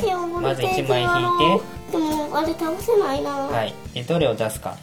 [0.02, 1.08] て、まず1枚引
[1.58, 1.92] いて。
[1.92, 3.32] でもあれ倒せないな。
[3.32, 3.74] はい。
[3.94, 4.78] でどれを出すか。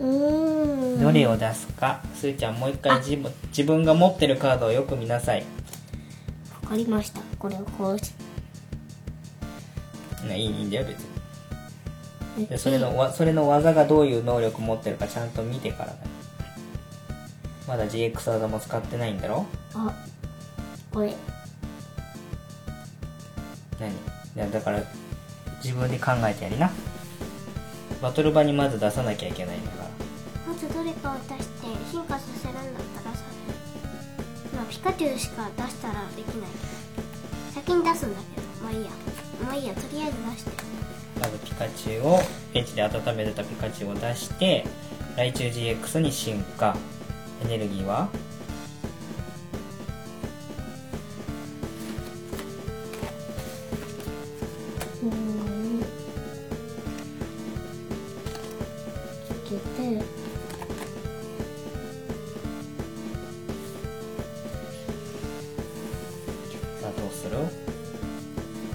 [0.00, 1.02] うーん。
[1.02, 2.02] どれを出すか。
[2.14, 5.44] すーちゃんもう一回自分自分が持ってるカードをよく見なさい。
[6.62, 7.20] わかりました。
[7.38, 8.12] これをこうし。
[10.26, 12.46] ねいいんだよ別に。
[12.46, 15.98] でそれのわそれの技がどういう能力持ってるかちゃんと見てからだよ
[17.68, 19.44] まだ GX 技も使ってないんだろ？
[19.74, 19.94] あ
[20.90, 21.14] これ。
[23.78, 23.92] 何？
[23.92, 23.94] い
[24.36, 24.82] やだから
[25.62, 26.70] 自分で考えてやりな。
[28.00, 29.88] バトル場にまず出さなきゃいけないんだから。
[30.52, 32.64] まずどれかを出して進化させるんだっ
[33.04, 33.24] たらさ
[34.56, 36.50] まあピカチュウしか出したらできない。
[37.54, 38.46] 先に出すんだけど。
[38.64, 38.90] まあいいや。
[39.44, 39.74] まあいいや。
[39.74, 40.50] とりあえず出して。
[41.20, 42.20] まずピカチュウを
[42.54, 44.64] ベンチで温めてたピカチュウを出して
[45.16, 46.74] ライチュウ GX に進化
[47.44, 48.08] エネルギーは？
[55.02, 55.80] うん
[59.24, 60.00] つけて。
[66.80, 67.38] さあどうする？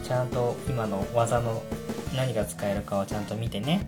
[0.03, 1.61] ちゃんと今の技の
[2.15, 3.87] 何が使えるかをちゃんと見てね。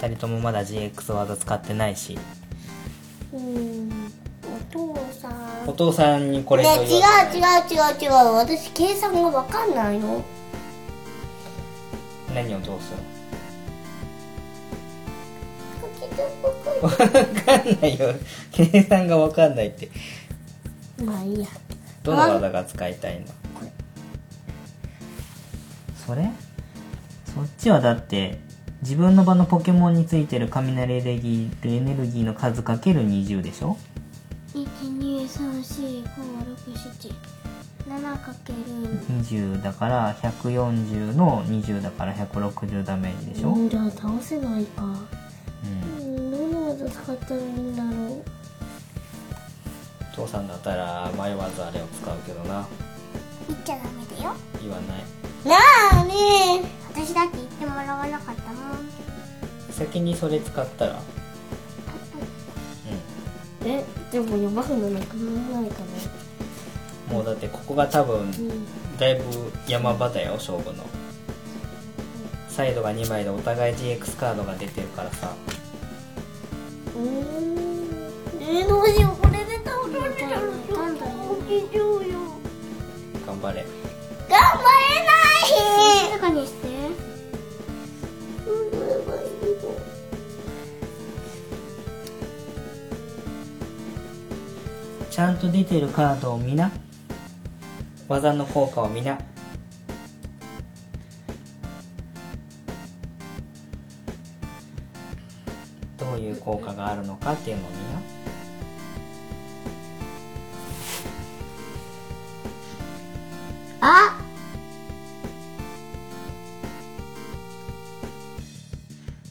[0.00, 2.18] 2人ともまだ GX 技使ってないし。
[3.32, 3.90] うーん
[4.42, 5.68] お父さん。
[5.68, 8.12] お父さんにこれねと違う違う違う違う。
[8.34, 10.24] 私計算がわかんないの。
[12.34, 12.96] 何をどうする？
[16.82, 17.04] わわか
[17.58, 18.14] んないよ。
[18.52, 19.90] 計算がわかんないって。
[21.04, 21.46] まあいいや。
[22.02, 23.26] どの技が使いたいの？
[26.06, 26.30] それ？
[27.34, 28.40] そっちはだって
[28.82, 33.76] 自分の場のポケモンについてる雷エネルギーエネルギーの数かける20でしょ
[34.54, 37.12] ？1234567
[37.88, 38.58] 7かける。
[39.22, 44.82] 20だから140の20だから160ダメージでしょ、うんじゃあ倒せないか。
[44.84, 44.94] うん。
[44.94, 44.96] う
[46.28, 48.22] んどの技使ったらいいんだろう。
[50.12, 52.66] お父さんだったら迷わずあれを使うけどな。
[53.48, 54.32] 言っちゃダメだよ。
[54.60, 55.04] 言わない。
[55.44, 55.56] な
[55.92, 56.59] あね
[59.80, 60.92] 先にそれ使ったら。
[60.92, 60.96] う
[63.64, 65.18] えでもなくならないかん
[67.10, 68.30] もうだってここが多分
[68.98, 69.22] だいぶ
[69.66, 70.84] 山場だよ勝負の。
[72.50, 75.32] サイドが2枚でお互い GX カードが出てるからさ。
[76.94, 77.08] うーん。
[78.38, 79.22] えー、どうしよう。
[79.22, 82.18] これで倒れちゃうどんどん起きちゃうよ。
[83.26, 83.64] 頑張れ。
[84.28, 84.62] 頑張
[84.92, 86.04] れない。
[86.10, 86.59] 静かにして
[95.20, 96.70] ちゃんと出てるカードを見な。
[98.08, 99.18] 技の効果を見な。
[105.98, 107.82] どういう効果があるのかっていうのを見な。
[113.82, 114.22] あ。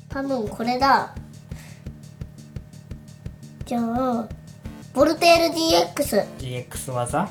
[0.07, 1.15] 多分これだ。
[3.65, 4.38] じゃあ。
[4.99, 7.29] ボルテール GX GX 技？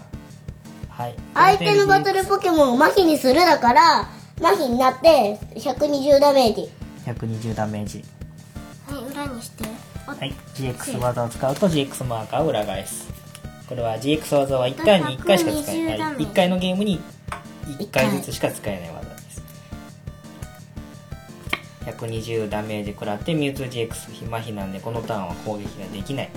[0.89, 1.15] はい。
[1.35, 4.09] 相手のバトルポケモンを麻痺にするだから
[4.41, 6.71] 麻痺になって120ダメージ。
[7.05, 8.03] 120ダメージ。
[8.87, 9.65] はい裏にして。
[10.07, 10.33] おはい。
[10.55, 13.07] GX 技を使うと GX マーカーを裏返す。
[13.69, 15.99] これは GX 技は1回に1回しか使え120ない。
[15.99, 17.03] ダメ1回のゲームに
[17.67, 19.43] 1回ずつしか使えない技です。
[21.85, 26.31] 120ダメージ食らってミュウツー GX 麻痺なんでこのターンは攻撃ができない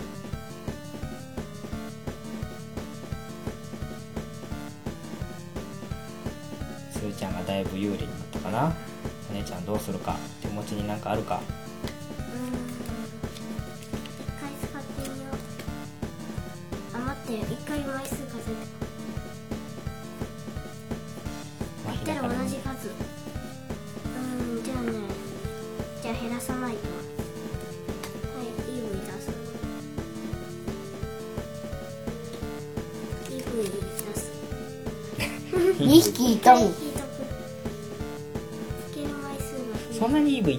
[7.21, 8.73] ちゃんがだいぶ有利になったかな
[9.29, 11.39] お姉ちゃんどうするか手持ちになんかあるか？
[17.13, 18.25] って一回枚数数
[22.49, 22.89] じ数。
[22.89, 24.91] うんじゃあね
[26.01, 26.79] じゃあ減らさないと。
[26.87, 28.47] はい
[29.05, 29.29] 出す。
[34.07, 34.21] 出す。
[35.83, 36.65] 2匹いたも。
[36.65, 36.90] ん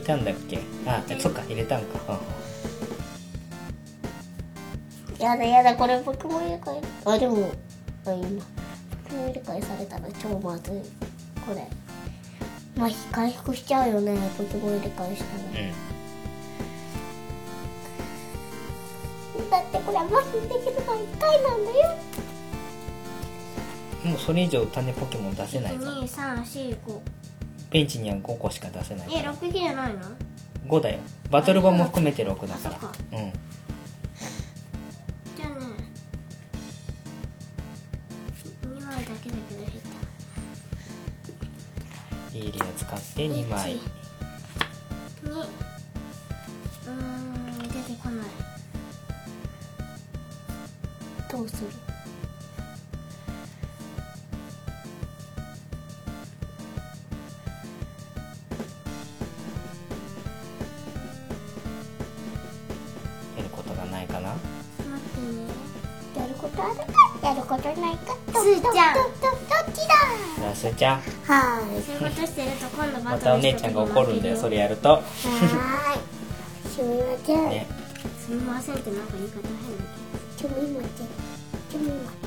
[0.03, 0.59] たんだっけ？
[0.87, 2.21] あそっか入れたんか。
[5.19, 7.53] やだやだこれポケモン入れ替えあでも
[8.07, 8.43] あ今
[9.11, 10.75] 入れ替えされたら超まずい。
[11.47, 11.69] これ。
[12.77, 15.45] まあ回復しちゃうよねポケモンで返したら。
[15.45, 15.49] う
[19.43, 19.51] ん。
[19.51, 21.77] だってこれ麻痺できるのは1回なんだよ。
[24.05, 25.85] もうそれ以上種ポケモン出せないぞ。
[25.85, 27.01] 12345
[27.73, 30.01] ベンチには5個しか出せないえ六6匹じゃないの
[30.69, 30.99] ？5だよ。
[31.31, 32.55] バトル版も含めて6だから。
[32.55, 32.93] あそっか。
[33.13, 33.33] うん。
[35.37, 35.57] じゃあね
[38.63, 39.71] 2枚だけだけど減っ
[42.35, 43.79] イーリア使って2枚。
[66.63, 68.95] やることあるかやることないかすーちゃん。
[68.95, 69.95] どどどどっちだ。
[70.39, 70.97] じゃあすーちゃん。
[70.97, 71.03] は
[71.87, 72.09] そうい。
[72.09, 74.89] うことしてると今度バまトルたお姉ちゃんが怒るんだよそれやると。
[74.91, 76.71] はーい。
[76.71, 77.67] すみません、ね。
[78.19, 79.85] すみませんってなんか言い方変だ
[80.37, 81.07] ちょみません
[81.71, 82.22] ちょみまさ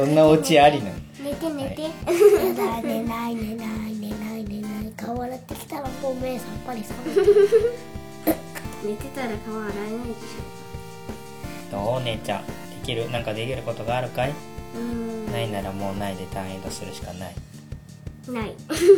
[0.00, 0.94] そんなオチありなの？
[1.22, 1.88] 寝て寝て、や
[2.56, 6.94] だ寝ない寝ない寝ない寝ない顔洗ってきたらもう目さっぱりさ。
[8.82, 10.16] 寝てたら顔洗えないでし
[11.70, 11.80] どう？
[11.96, 13.10] お姉ちゃんできる？
[13.10, 14.32] なんかできることがあるかい？
[15.30, 17.34] ないならもうないで単位とするしかない。
[18.26, 18.54] ない。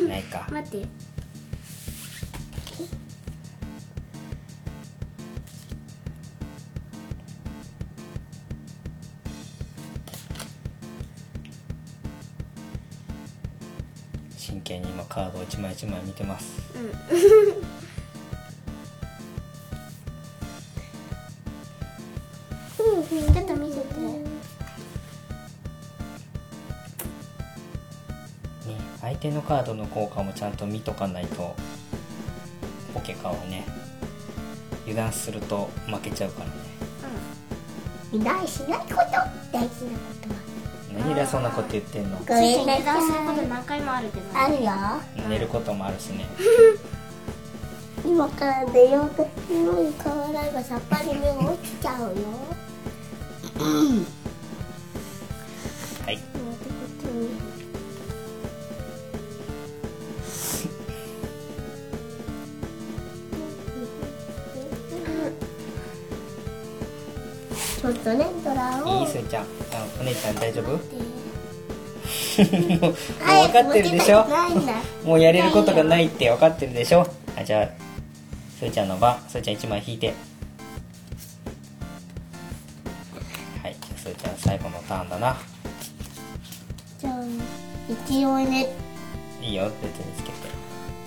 [0.08, 0.46] ないか。
[0.54, 0.86] 待って
[15.72, 16.60] 枚一枚見てます。
[16.74, 16.90] うん。
[23.32, 24.00] ちょっと見せて。
[24.00, 24.22] ね
[29.00, 31.56] 相手のカードの効果もちゃんと見とかないと
[32.94, 33.66] ポケカはね
[34.82, 36.52] 油断すると負けちゃうからね。
[38.12, 38.94] 見ないしないこと。
[39.52, 40.51] 大事なことは
[40.92, 42.18] 何偉そうなこと言ってんの？
[42.26, 44.72] ごめんな油断することさい何回もあるけどあるよ。
[45.28, 46.26] 寝ることもあるしね。
[48.04, 52.12] 今から寝ようとしてるのに顔洗えばさっぱり目が落ちちゃうよ。
[56.04, 56.18] はい。
[67.80, 68.26] ちょっとね
[69.12, 69.42] すーちゃん。
[69.42, 69.46] あ
[70.00, 70.70] お姉ちゃん大丈夫？
[70.72, 70.80] もう
[72.92, 74.26] 分かってるでしょ？
[75.04, 77.06] もうやれることがないって分かってるでしょ？
[77.38, 77.68] あじゃあ
[78.58, 79.18] すーちゃんの番。
[79.28, 80.14] すーちゃん1枚引いて。
[83.62, 85.36] はいじゃあすーちゃん最後のターンだな。
[86.98, 87.14] じゃあ
[88.08, 88.68] 一応ね。
[89.42, 90.36] いいよ別につけて。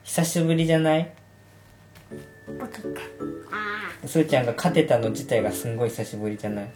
[0.05, 1.13] 久しぶりじゃない？
[2.61, 2.67] あ
[4.07, 6.65] スーちゃんが勝てたの自体がすんごい久しぶりじゃない？
[6.65, 6.69] あ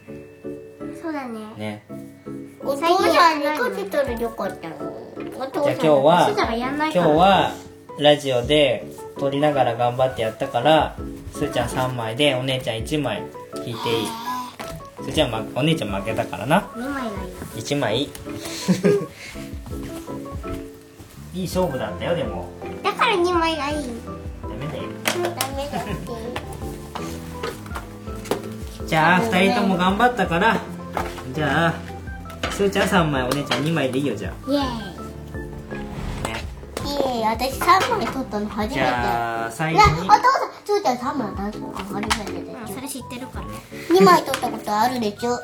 [1.02, 1.40] そうだね。
[1.56, 1.84] ね。
[2.62, 2.78] お父
[3.12, 4.76] さんに勝てたらよかったじゃあ
[5.72, 7.52] 今日は今日は
[7.98, 8.86] ラジオで
[9.18, 10.96] 撮りながら頑張ってやったから
[11.32, 13.22] すーちゃん3枚でお姉ちゃん1枚
[13.56, 13.76] 引いていい
[15.02, 16.60] すーちゃん、ま、お姉ちゃん負けたからな。
[16.60, 18.02] 2枚がいいな1枚。
[21.34, 22.48] いい勝負だったよでも。
[22.82, 23.76] だから2枚がいい。
[24.42, 24.82] ダメだよ。
[25.14, 25.94] ダメだって。
[28.86, 30.58] じゃあ2人とも頑張ったから。
[31.34, 31.74] じゃあ
[32.52, 34.50] すーちゃん3枚お姉ちゃん2枚でいいよじゃあ。
[34.50, 34.93] イエーイ
[37.26, 40.08] 私3枚取ったの初めじてゃあ最な後に。
[40.08, 40.22] お父さん
[40.64, 43.46] つーちゃん3枚出すの初めてでうんそれ知ってるから。
[43.46, 43.52] ね
[43.90, 45.40] 2枚取ったことあるでしょ。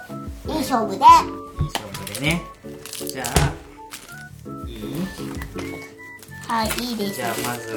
[0.49, 0.97] いい勝負で。
[0.97, 2.43] いい勝負でね。
[2.97, 3.28] じゃあ
[4.66, 5.07] いい？
[6.49, 7.14] はいいいです。
[7.14, 7.68] じゃあまず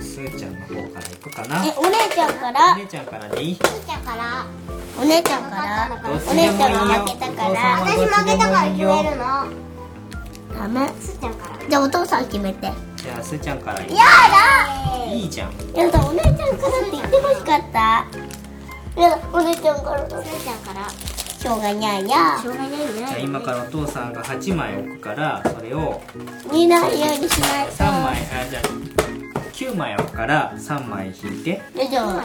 [0.00, 1.64] すーちゃんの方からいくかな。
[1.64, 3.54] えお姉ちゃんかおら姉ちゃんからでいい？
[3.54, 4.46] すーちゃんから？
[5.00, 5.88] お姉ちゃんから？
[6.02, 7.82] どうお姉ちゃんが負けたから。
[7.82, 9.67] お私負けたから決めるの
[10.54, 10.88] ダメ。
[11.00, 11.68] すーちゃんから。
[11.68, 12.66] じゃあお父さん決めて。
[12.66, 13.88] やじゃあすーちゃんからいい。
[13.90, 13.96] だ
[15.06, 15.52] いいじゃん。
[15.74, 16.58] やだお姉ちゃんからって
[16.92, 18.06] 言ってほしかった。
[18.96, 20.22] いやお姉ちゃんからだ。
[20.22, 20.88] すーちゃんから。
[20.88, 22.38] しょうがにゃいや。
[22.42, 26.00] しょうがないんじゃないじゃあ今からお父さんが8枚置くからそれを
[26.52, 28.62] 見ないようにしないと3枚あじゃあ
[29.52, 31.62] 9枚置くから3枚引いて。
[31.76, 32.24] でじゃあ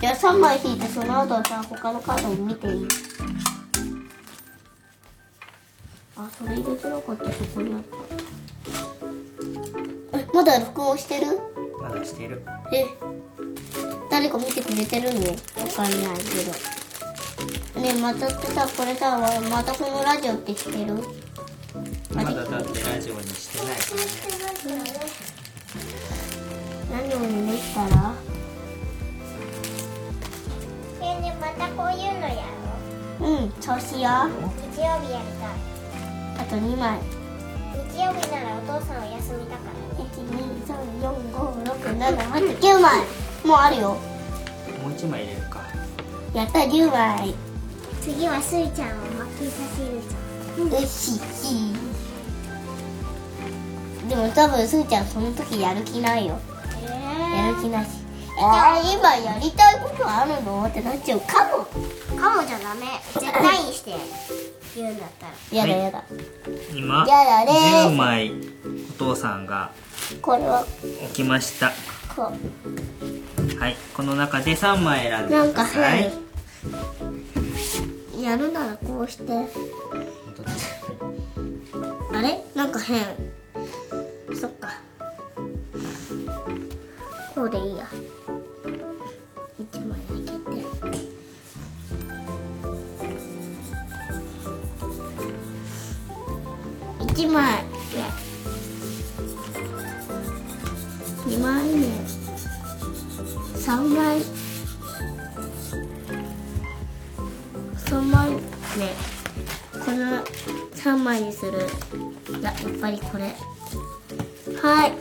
[0.00, 2.88] じゃあ3枚引いてその後さ他のカードを見ていい？
[6.22, 7.82] あそれ入れてなかったそこにあっ
[10.12, 10.18] た。
[10.18, 11.26] えまだ録音してる？
[11.80, 12.42] まだしてる。
[12.74, 12.84] え
[14.10, 15.20] 誰か見てくれてるの？
[15.20, 15.26] わ
[15.74, 17.80] かんないけど。
[17.80, 19.18] ねえまたってさこれさ
[19.50, 20.96] またこのラジオってしてる？
[22.14, 23.94] まだだってラジオにしてないか
[24.68, 24.76] ら。
[24.76, 24.92] ね
[26.92, 27.18] 何を
[27.50, 28.12] できたら？
[31.00, 32.34] えねまたこういうのや
[33.18, 33.30] ろう。
[33.46, 34.10] んそうしよ。
[34.26, 35.69] うう日曜日やりたい
[36.40, 36.98] あと2枚。
[37.92, 39.76] 日曜日ならお父さんお休みだから
[42.56, 43.00] 123456789枚。
[43.44, 43.88] もうあるよ。
[44.82, 45.60] もう1枚入れるか。
[46.32, 47.34] やった10枚。
[48.00, 51.20] 次はすーちゃんを負けさせるぞよし
[54.08, 56.38] でも多分すーちゃんその時やる気ないよ。
[56.82, 56.86] え
[57.36, 57.90] やる気ないし。
[58.38, 60.64] えー、今やりたいことあるの？
[60.66, 61.66] ってなっちゃうかも。
[61.66, 62.86] ー、かもじゃダメ。
[63.12, 63.94] 絶対にして
[64.76, 65.32] 言うんだったら。
[65.52, 66.04] やだやだ、
[66.74, 67.52] 今やだね
[67.88, 68.32] 10枚
[68.90, 69.72] お父さんが
[70.22, 70.64] これは。
[71.04, 71.72] 置きました。
[72.14, 72.22] こ
[73.58, 76.12] はいこの中で3枚選んうでなんかください。
[78.12, 79.24] 変やるならこうして。
[79.32, 79.46] 本
[80.36, 80.50] 当だ
[82.12, 82.44] あれ？
[82.54, 83.04] なんか変
[84.34, 84.80] そっか。
[87.34, 87.86] こうでいいや。
[89.72, 89.98] 1枚
[97.20, 97.62] 1枚
[101.26, 101.86] 2枚目
[103.58, 104.22] 3枚
[107.76, 108.38] 3枚目
[109.84, 110.24] この
[110.74, 111.58] 3枚にする
[112.38, 113.24] いややっぱりこれ
[114.62, 114.92] はい。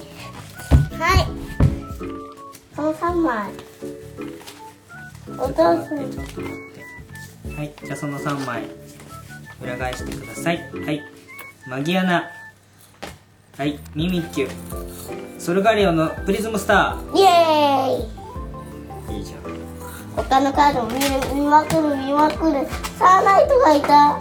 [1.00, 1.28] はい
[2.76, 3.52] この3枚
[5.38, 5.98] お父さん
[7.56, 8.66] はいじゃあその3枚
[9.62, 10.58] 裏返してください。
[10.58, 11.19] はい。
[11.70, 12.32] マギアナ。
[13.56, 14.50] はいミミッキュ。
[15.40, 17.30] ソルガリオのプリズムスタイエー
[18.00, 19.14] イ。
[19.14, 19.42] ーいいじゃん。
[20.16, 21.06] 他のカードも見る
[21.36, 22.68] 見まくる見まくる。
[22.98, 24.20] サーナイトがいた。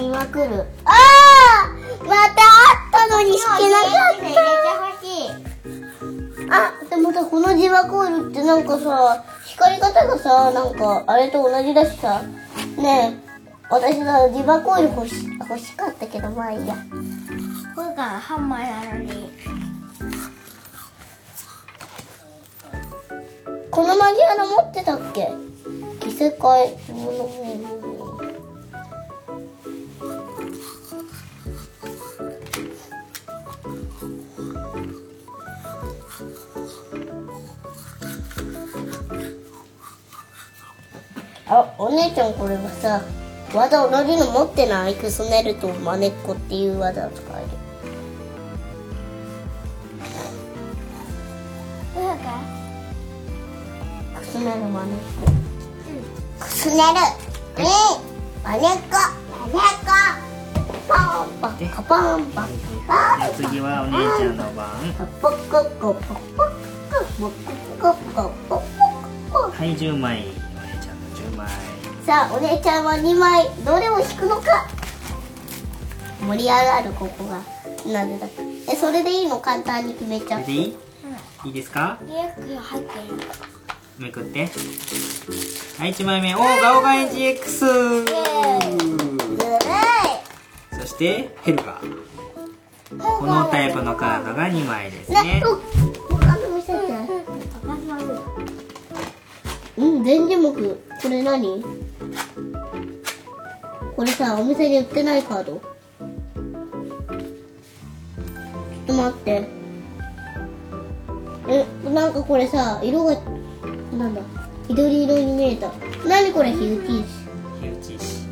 [0.00, 0.64] 見まくる。
[0.84, 0.94] ああ
[2.04, 2.54] またあ
[2.86, 4.30] ったのに引けなかっ
[6.48, 6.56] た。
[6.56, 12.22] あでもさこのジワコールってなんかさ光り方がさなんかあれと同じだしさ。
[12.76, 13.23] ねえ
[13.70, 16.76] 私さジワコール欲し欲しかったけどまあいいや。
[17.74, 19.30] これがハンマーなのに
[23.70, 25.28] このマギアナ持ってたっけ？
[26.00, 26.76] 着せ替え
[41.46, 43.02] あ、お姉ちゃんこれはさ
[43.54, 47.48] 技同じの持ってないクスネルとマネっこっていう技を使える。
[54.16, 55.32] クスネルマネっこ
[56.40, 56.80] クスネル
[57.58, 57.64] え
[58.44, 58.96] マネっこ
[59.30, 59.90] マネっこ
[60.88, 62.48] パンパンカパンパン
[62.86, 64.70] パン次はお姉ちゃんの番
[65.20, 66.54] ポッコッコポッコッ
[66.98, 67.30] コポッ
[67.80, 70.24] コッコポッコッコはい10枚
[72.04, 74.68] さあお姉ちゃんは2枚どれを引くのか。
[76.20, 77.40] 盛り上がるここが
[77.90, 78.26] なぜだ。
[78.28, 78.32] か
[78.70, 79.40] えそれでいいの？
[79.40, 80.44] 簡単に決めちゃう。
[80.44, 80.76] でいい？
[81.46, 81.98] いいですか？
[83.98, 84.40] めくって
[85.78, 86.34] はい1枚目。
[86.34, 88.04] おーガオガ NGX ずる
[90.78, 92.04] そしてヘルガー。
[92.98, 95.42] このタイプのカードが2枚ですね。
[99.78, 100.78] うん電磁木。
[101.02, 101.64] これ何？
[103.96, 105.52] これさお店に売ってないカード？
[105.52, 105.60] ちょ
[108.82, 109.48] っと待って。
[111.48, 113.14] えなんかこれさ色が
[113.96, 114.20] なんだ？
[114.68, 115.70] 緑色に見えた。
[116.08, 116.52] 何これ？
[116.52, 117.04] 火打ち石
[117.60, 118.24] 火打ち石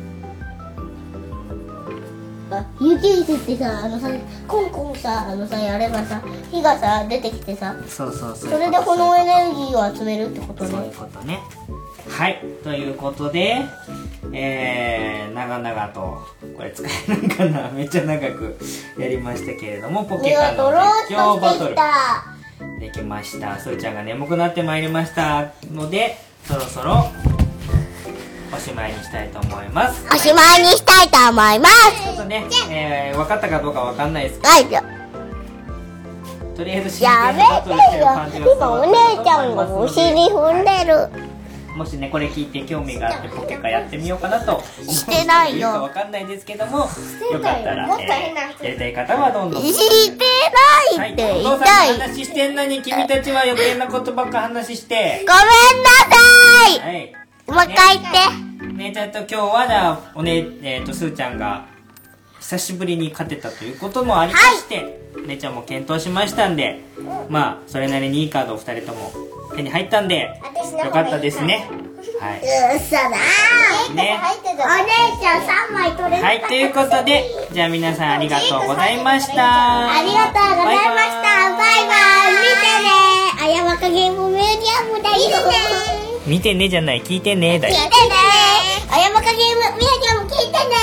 [2.51, 4.09] あ火打ち石ってさあのさ
[4.47, 7.75] コンコンさあのさやればさ火がさ出てきてさ。
[7.87, 8.51] そうそうそう。
[8.51, 11.39] それでこのエネルギーを集めるってことそういねうことね
[12.09, 13.61] はいということで
[14.35, 16.27] えー、長々と
[16.57, 17.69] これ使えるのかな。
[17.75, 18.57] めっちゃ長く
[18.97, 20.71] やりましたけれどもポケ目カの
[21.07, 21.75] 実ー況バトル。
[22.79, 23.59] できました。
[23.59, 25.51] それちゃんが眠くなってまいりました。
[25.71, 27.05] のでそろそろ
[28.55, 30.03] おしまいにしたいと思います。
[30.11, 32.03] おしまいにしたいと思います。
[32.03, 34.81] ちょっとね、えー、分かったかどうか分かんないですけど。
[36.55, 38.55] とりあえず真や剣にバトルしてめる感じがてよ。
[38.55, 41.32] 今お姉ちゃんがお尻踏んでる
[41.75, 45.69] もしねこれ聞いて興味があってポケカやってみようかなとしてないよ。
[45.69, 46.85] わかんないですけどもよ。
[46.85, 49.63] かったら、やりたい方はどんどん。
[49.63, 50.23] して
[50.95, 51.31] はないって。
[51.31, 55.23] お父さん話してんのに君たちは余計なことばっか話して。
[56.11, 56.79] さい。
[56.79, 57.13] はい。
[57.47, 58.73] もう一回言って。
[58.73, 61.67] ねちゃんと今日はじゃあおねえっ、とすーちゃんが
[62.39, 66.81] 久しぶりに勝てたということもありまして、姉ちゃんも検討しましたんで
[67.29, 69.11] まあそれなりにいいカードを2人とも
[69.55, 70.41] 手に入ったんで
[70.83, 71.69] よかったですね。
[72.19, 72.77] はい。
[72.77, 73.09] 嘘だ。
[73.93, 74.19] ね。
[74.45, 74.61] お姉
[75.19, 79.91] ちゃん3枚取れはい、ということで、じゃあ皆さんありがとうございました。
[79.91, 81.23] ありがとうございました。
[81.53, 81.95] バイバ
[82.29, 82.35] イ。
[82.39, 82.91] 見てね。
[83.41, 84.47] あやまかゲームミュージ
[84.79, 85.15] アムだよ
[86.25, 87.59] 見てねじゃない、聞いてね。
[87.59, 87.81] だよ聞い。
[87.81, 88.15] てね。
[88.89, 90.75] あやまかゲームミュージアム聞いてね。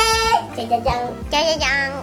[0.56, 1.30] じゃじゃじゃん。
[1.30, 2.00] じゃじゃじゃん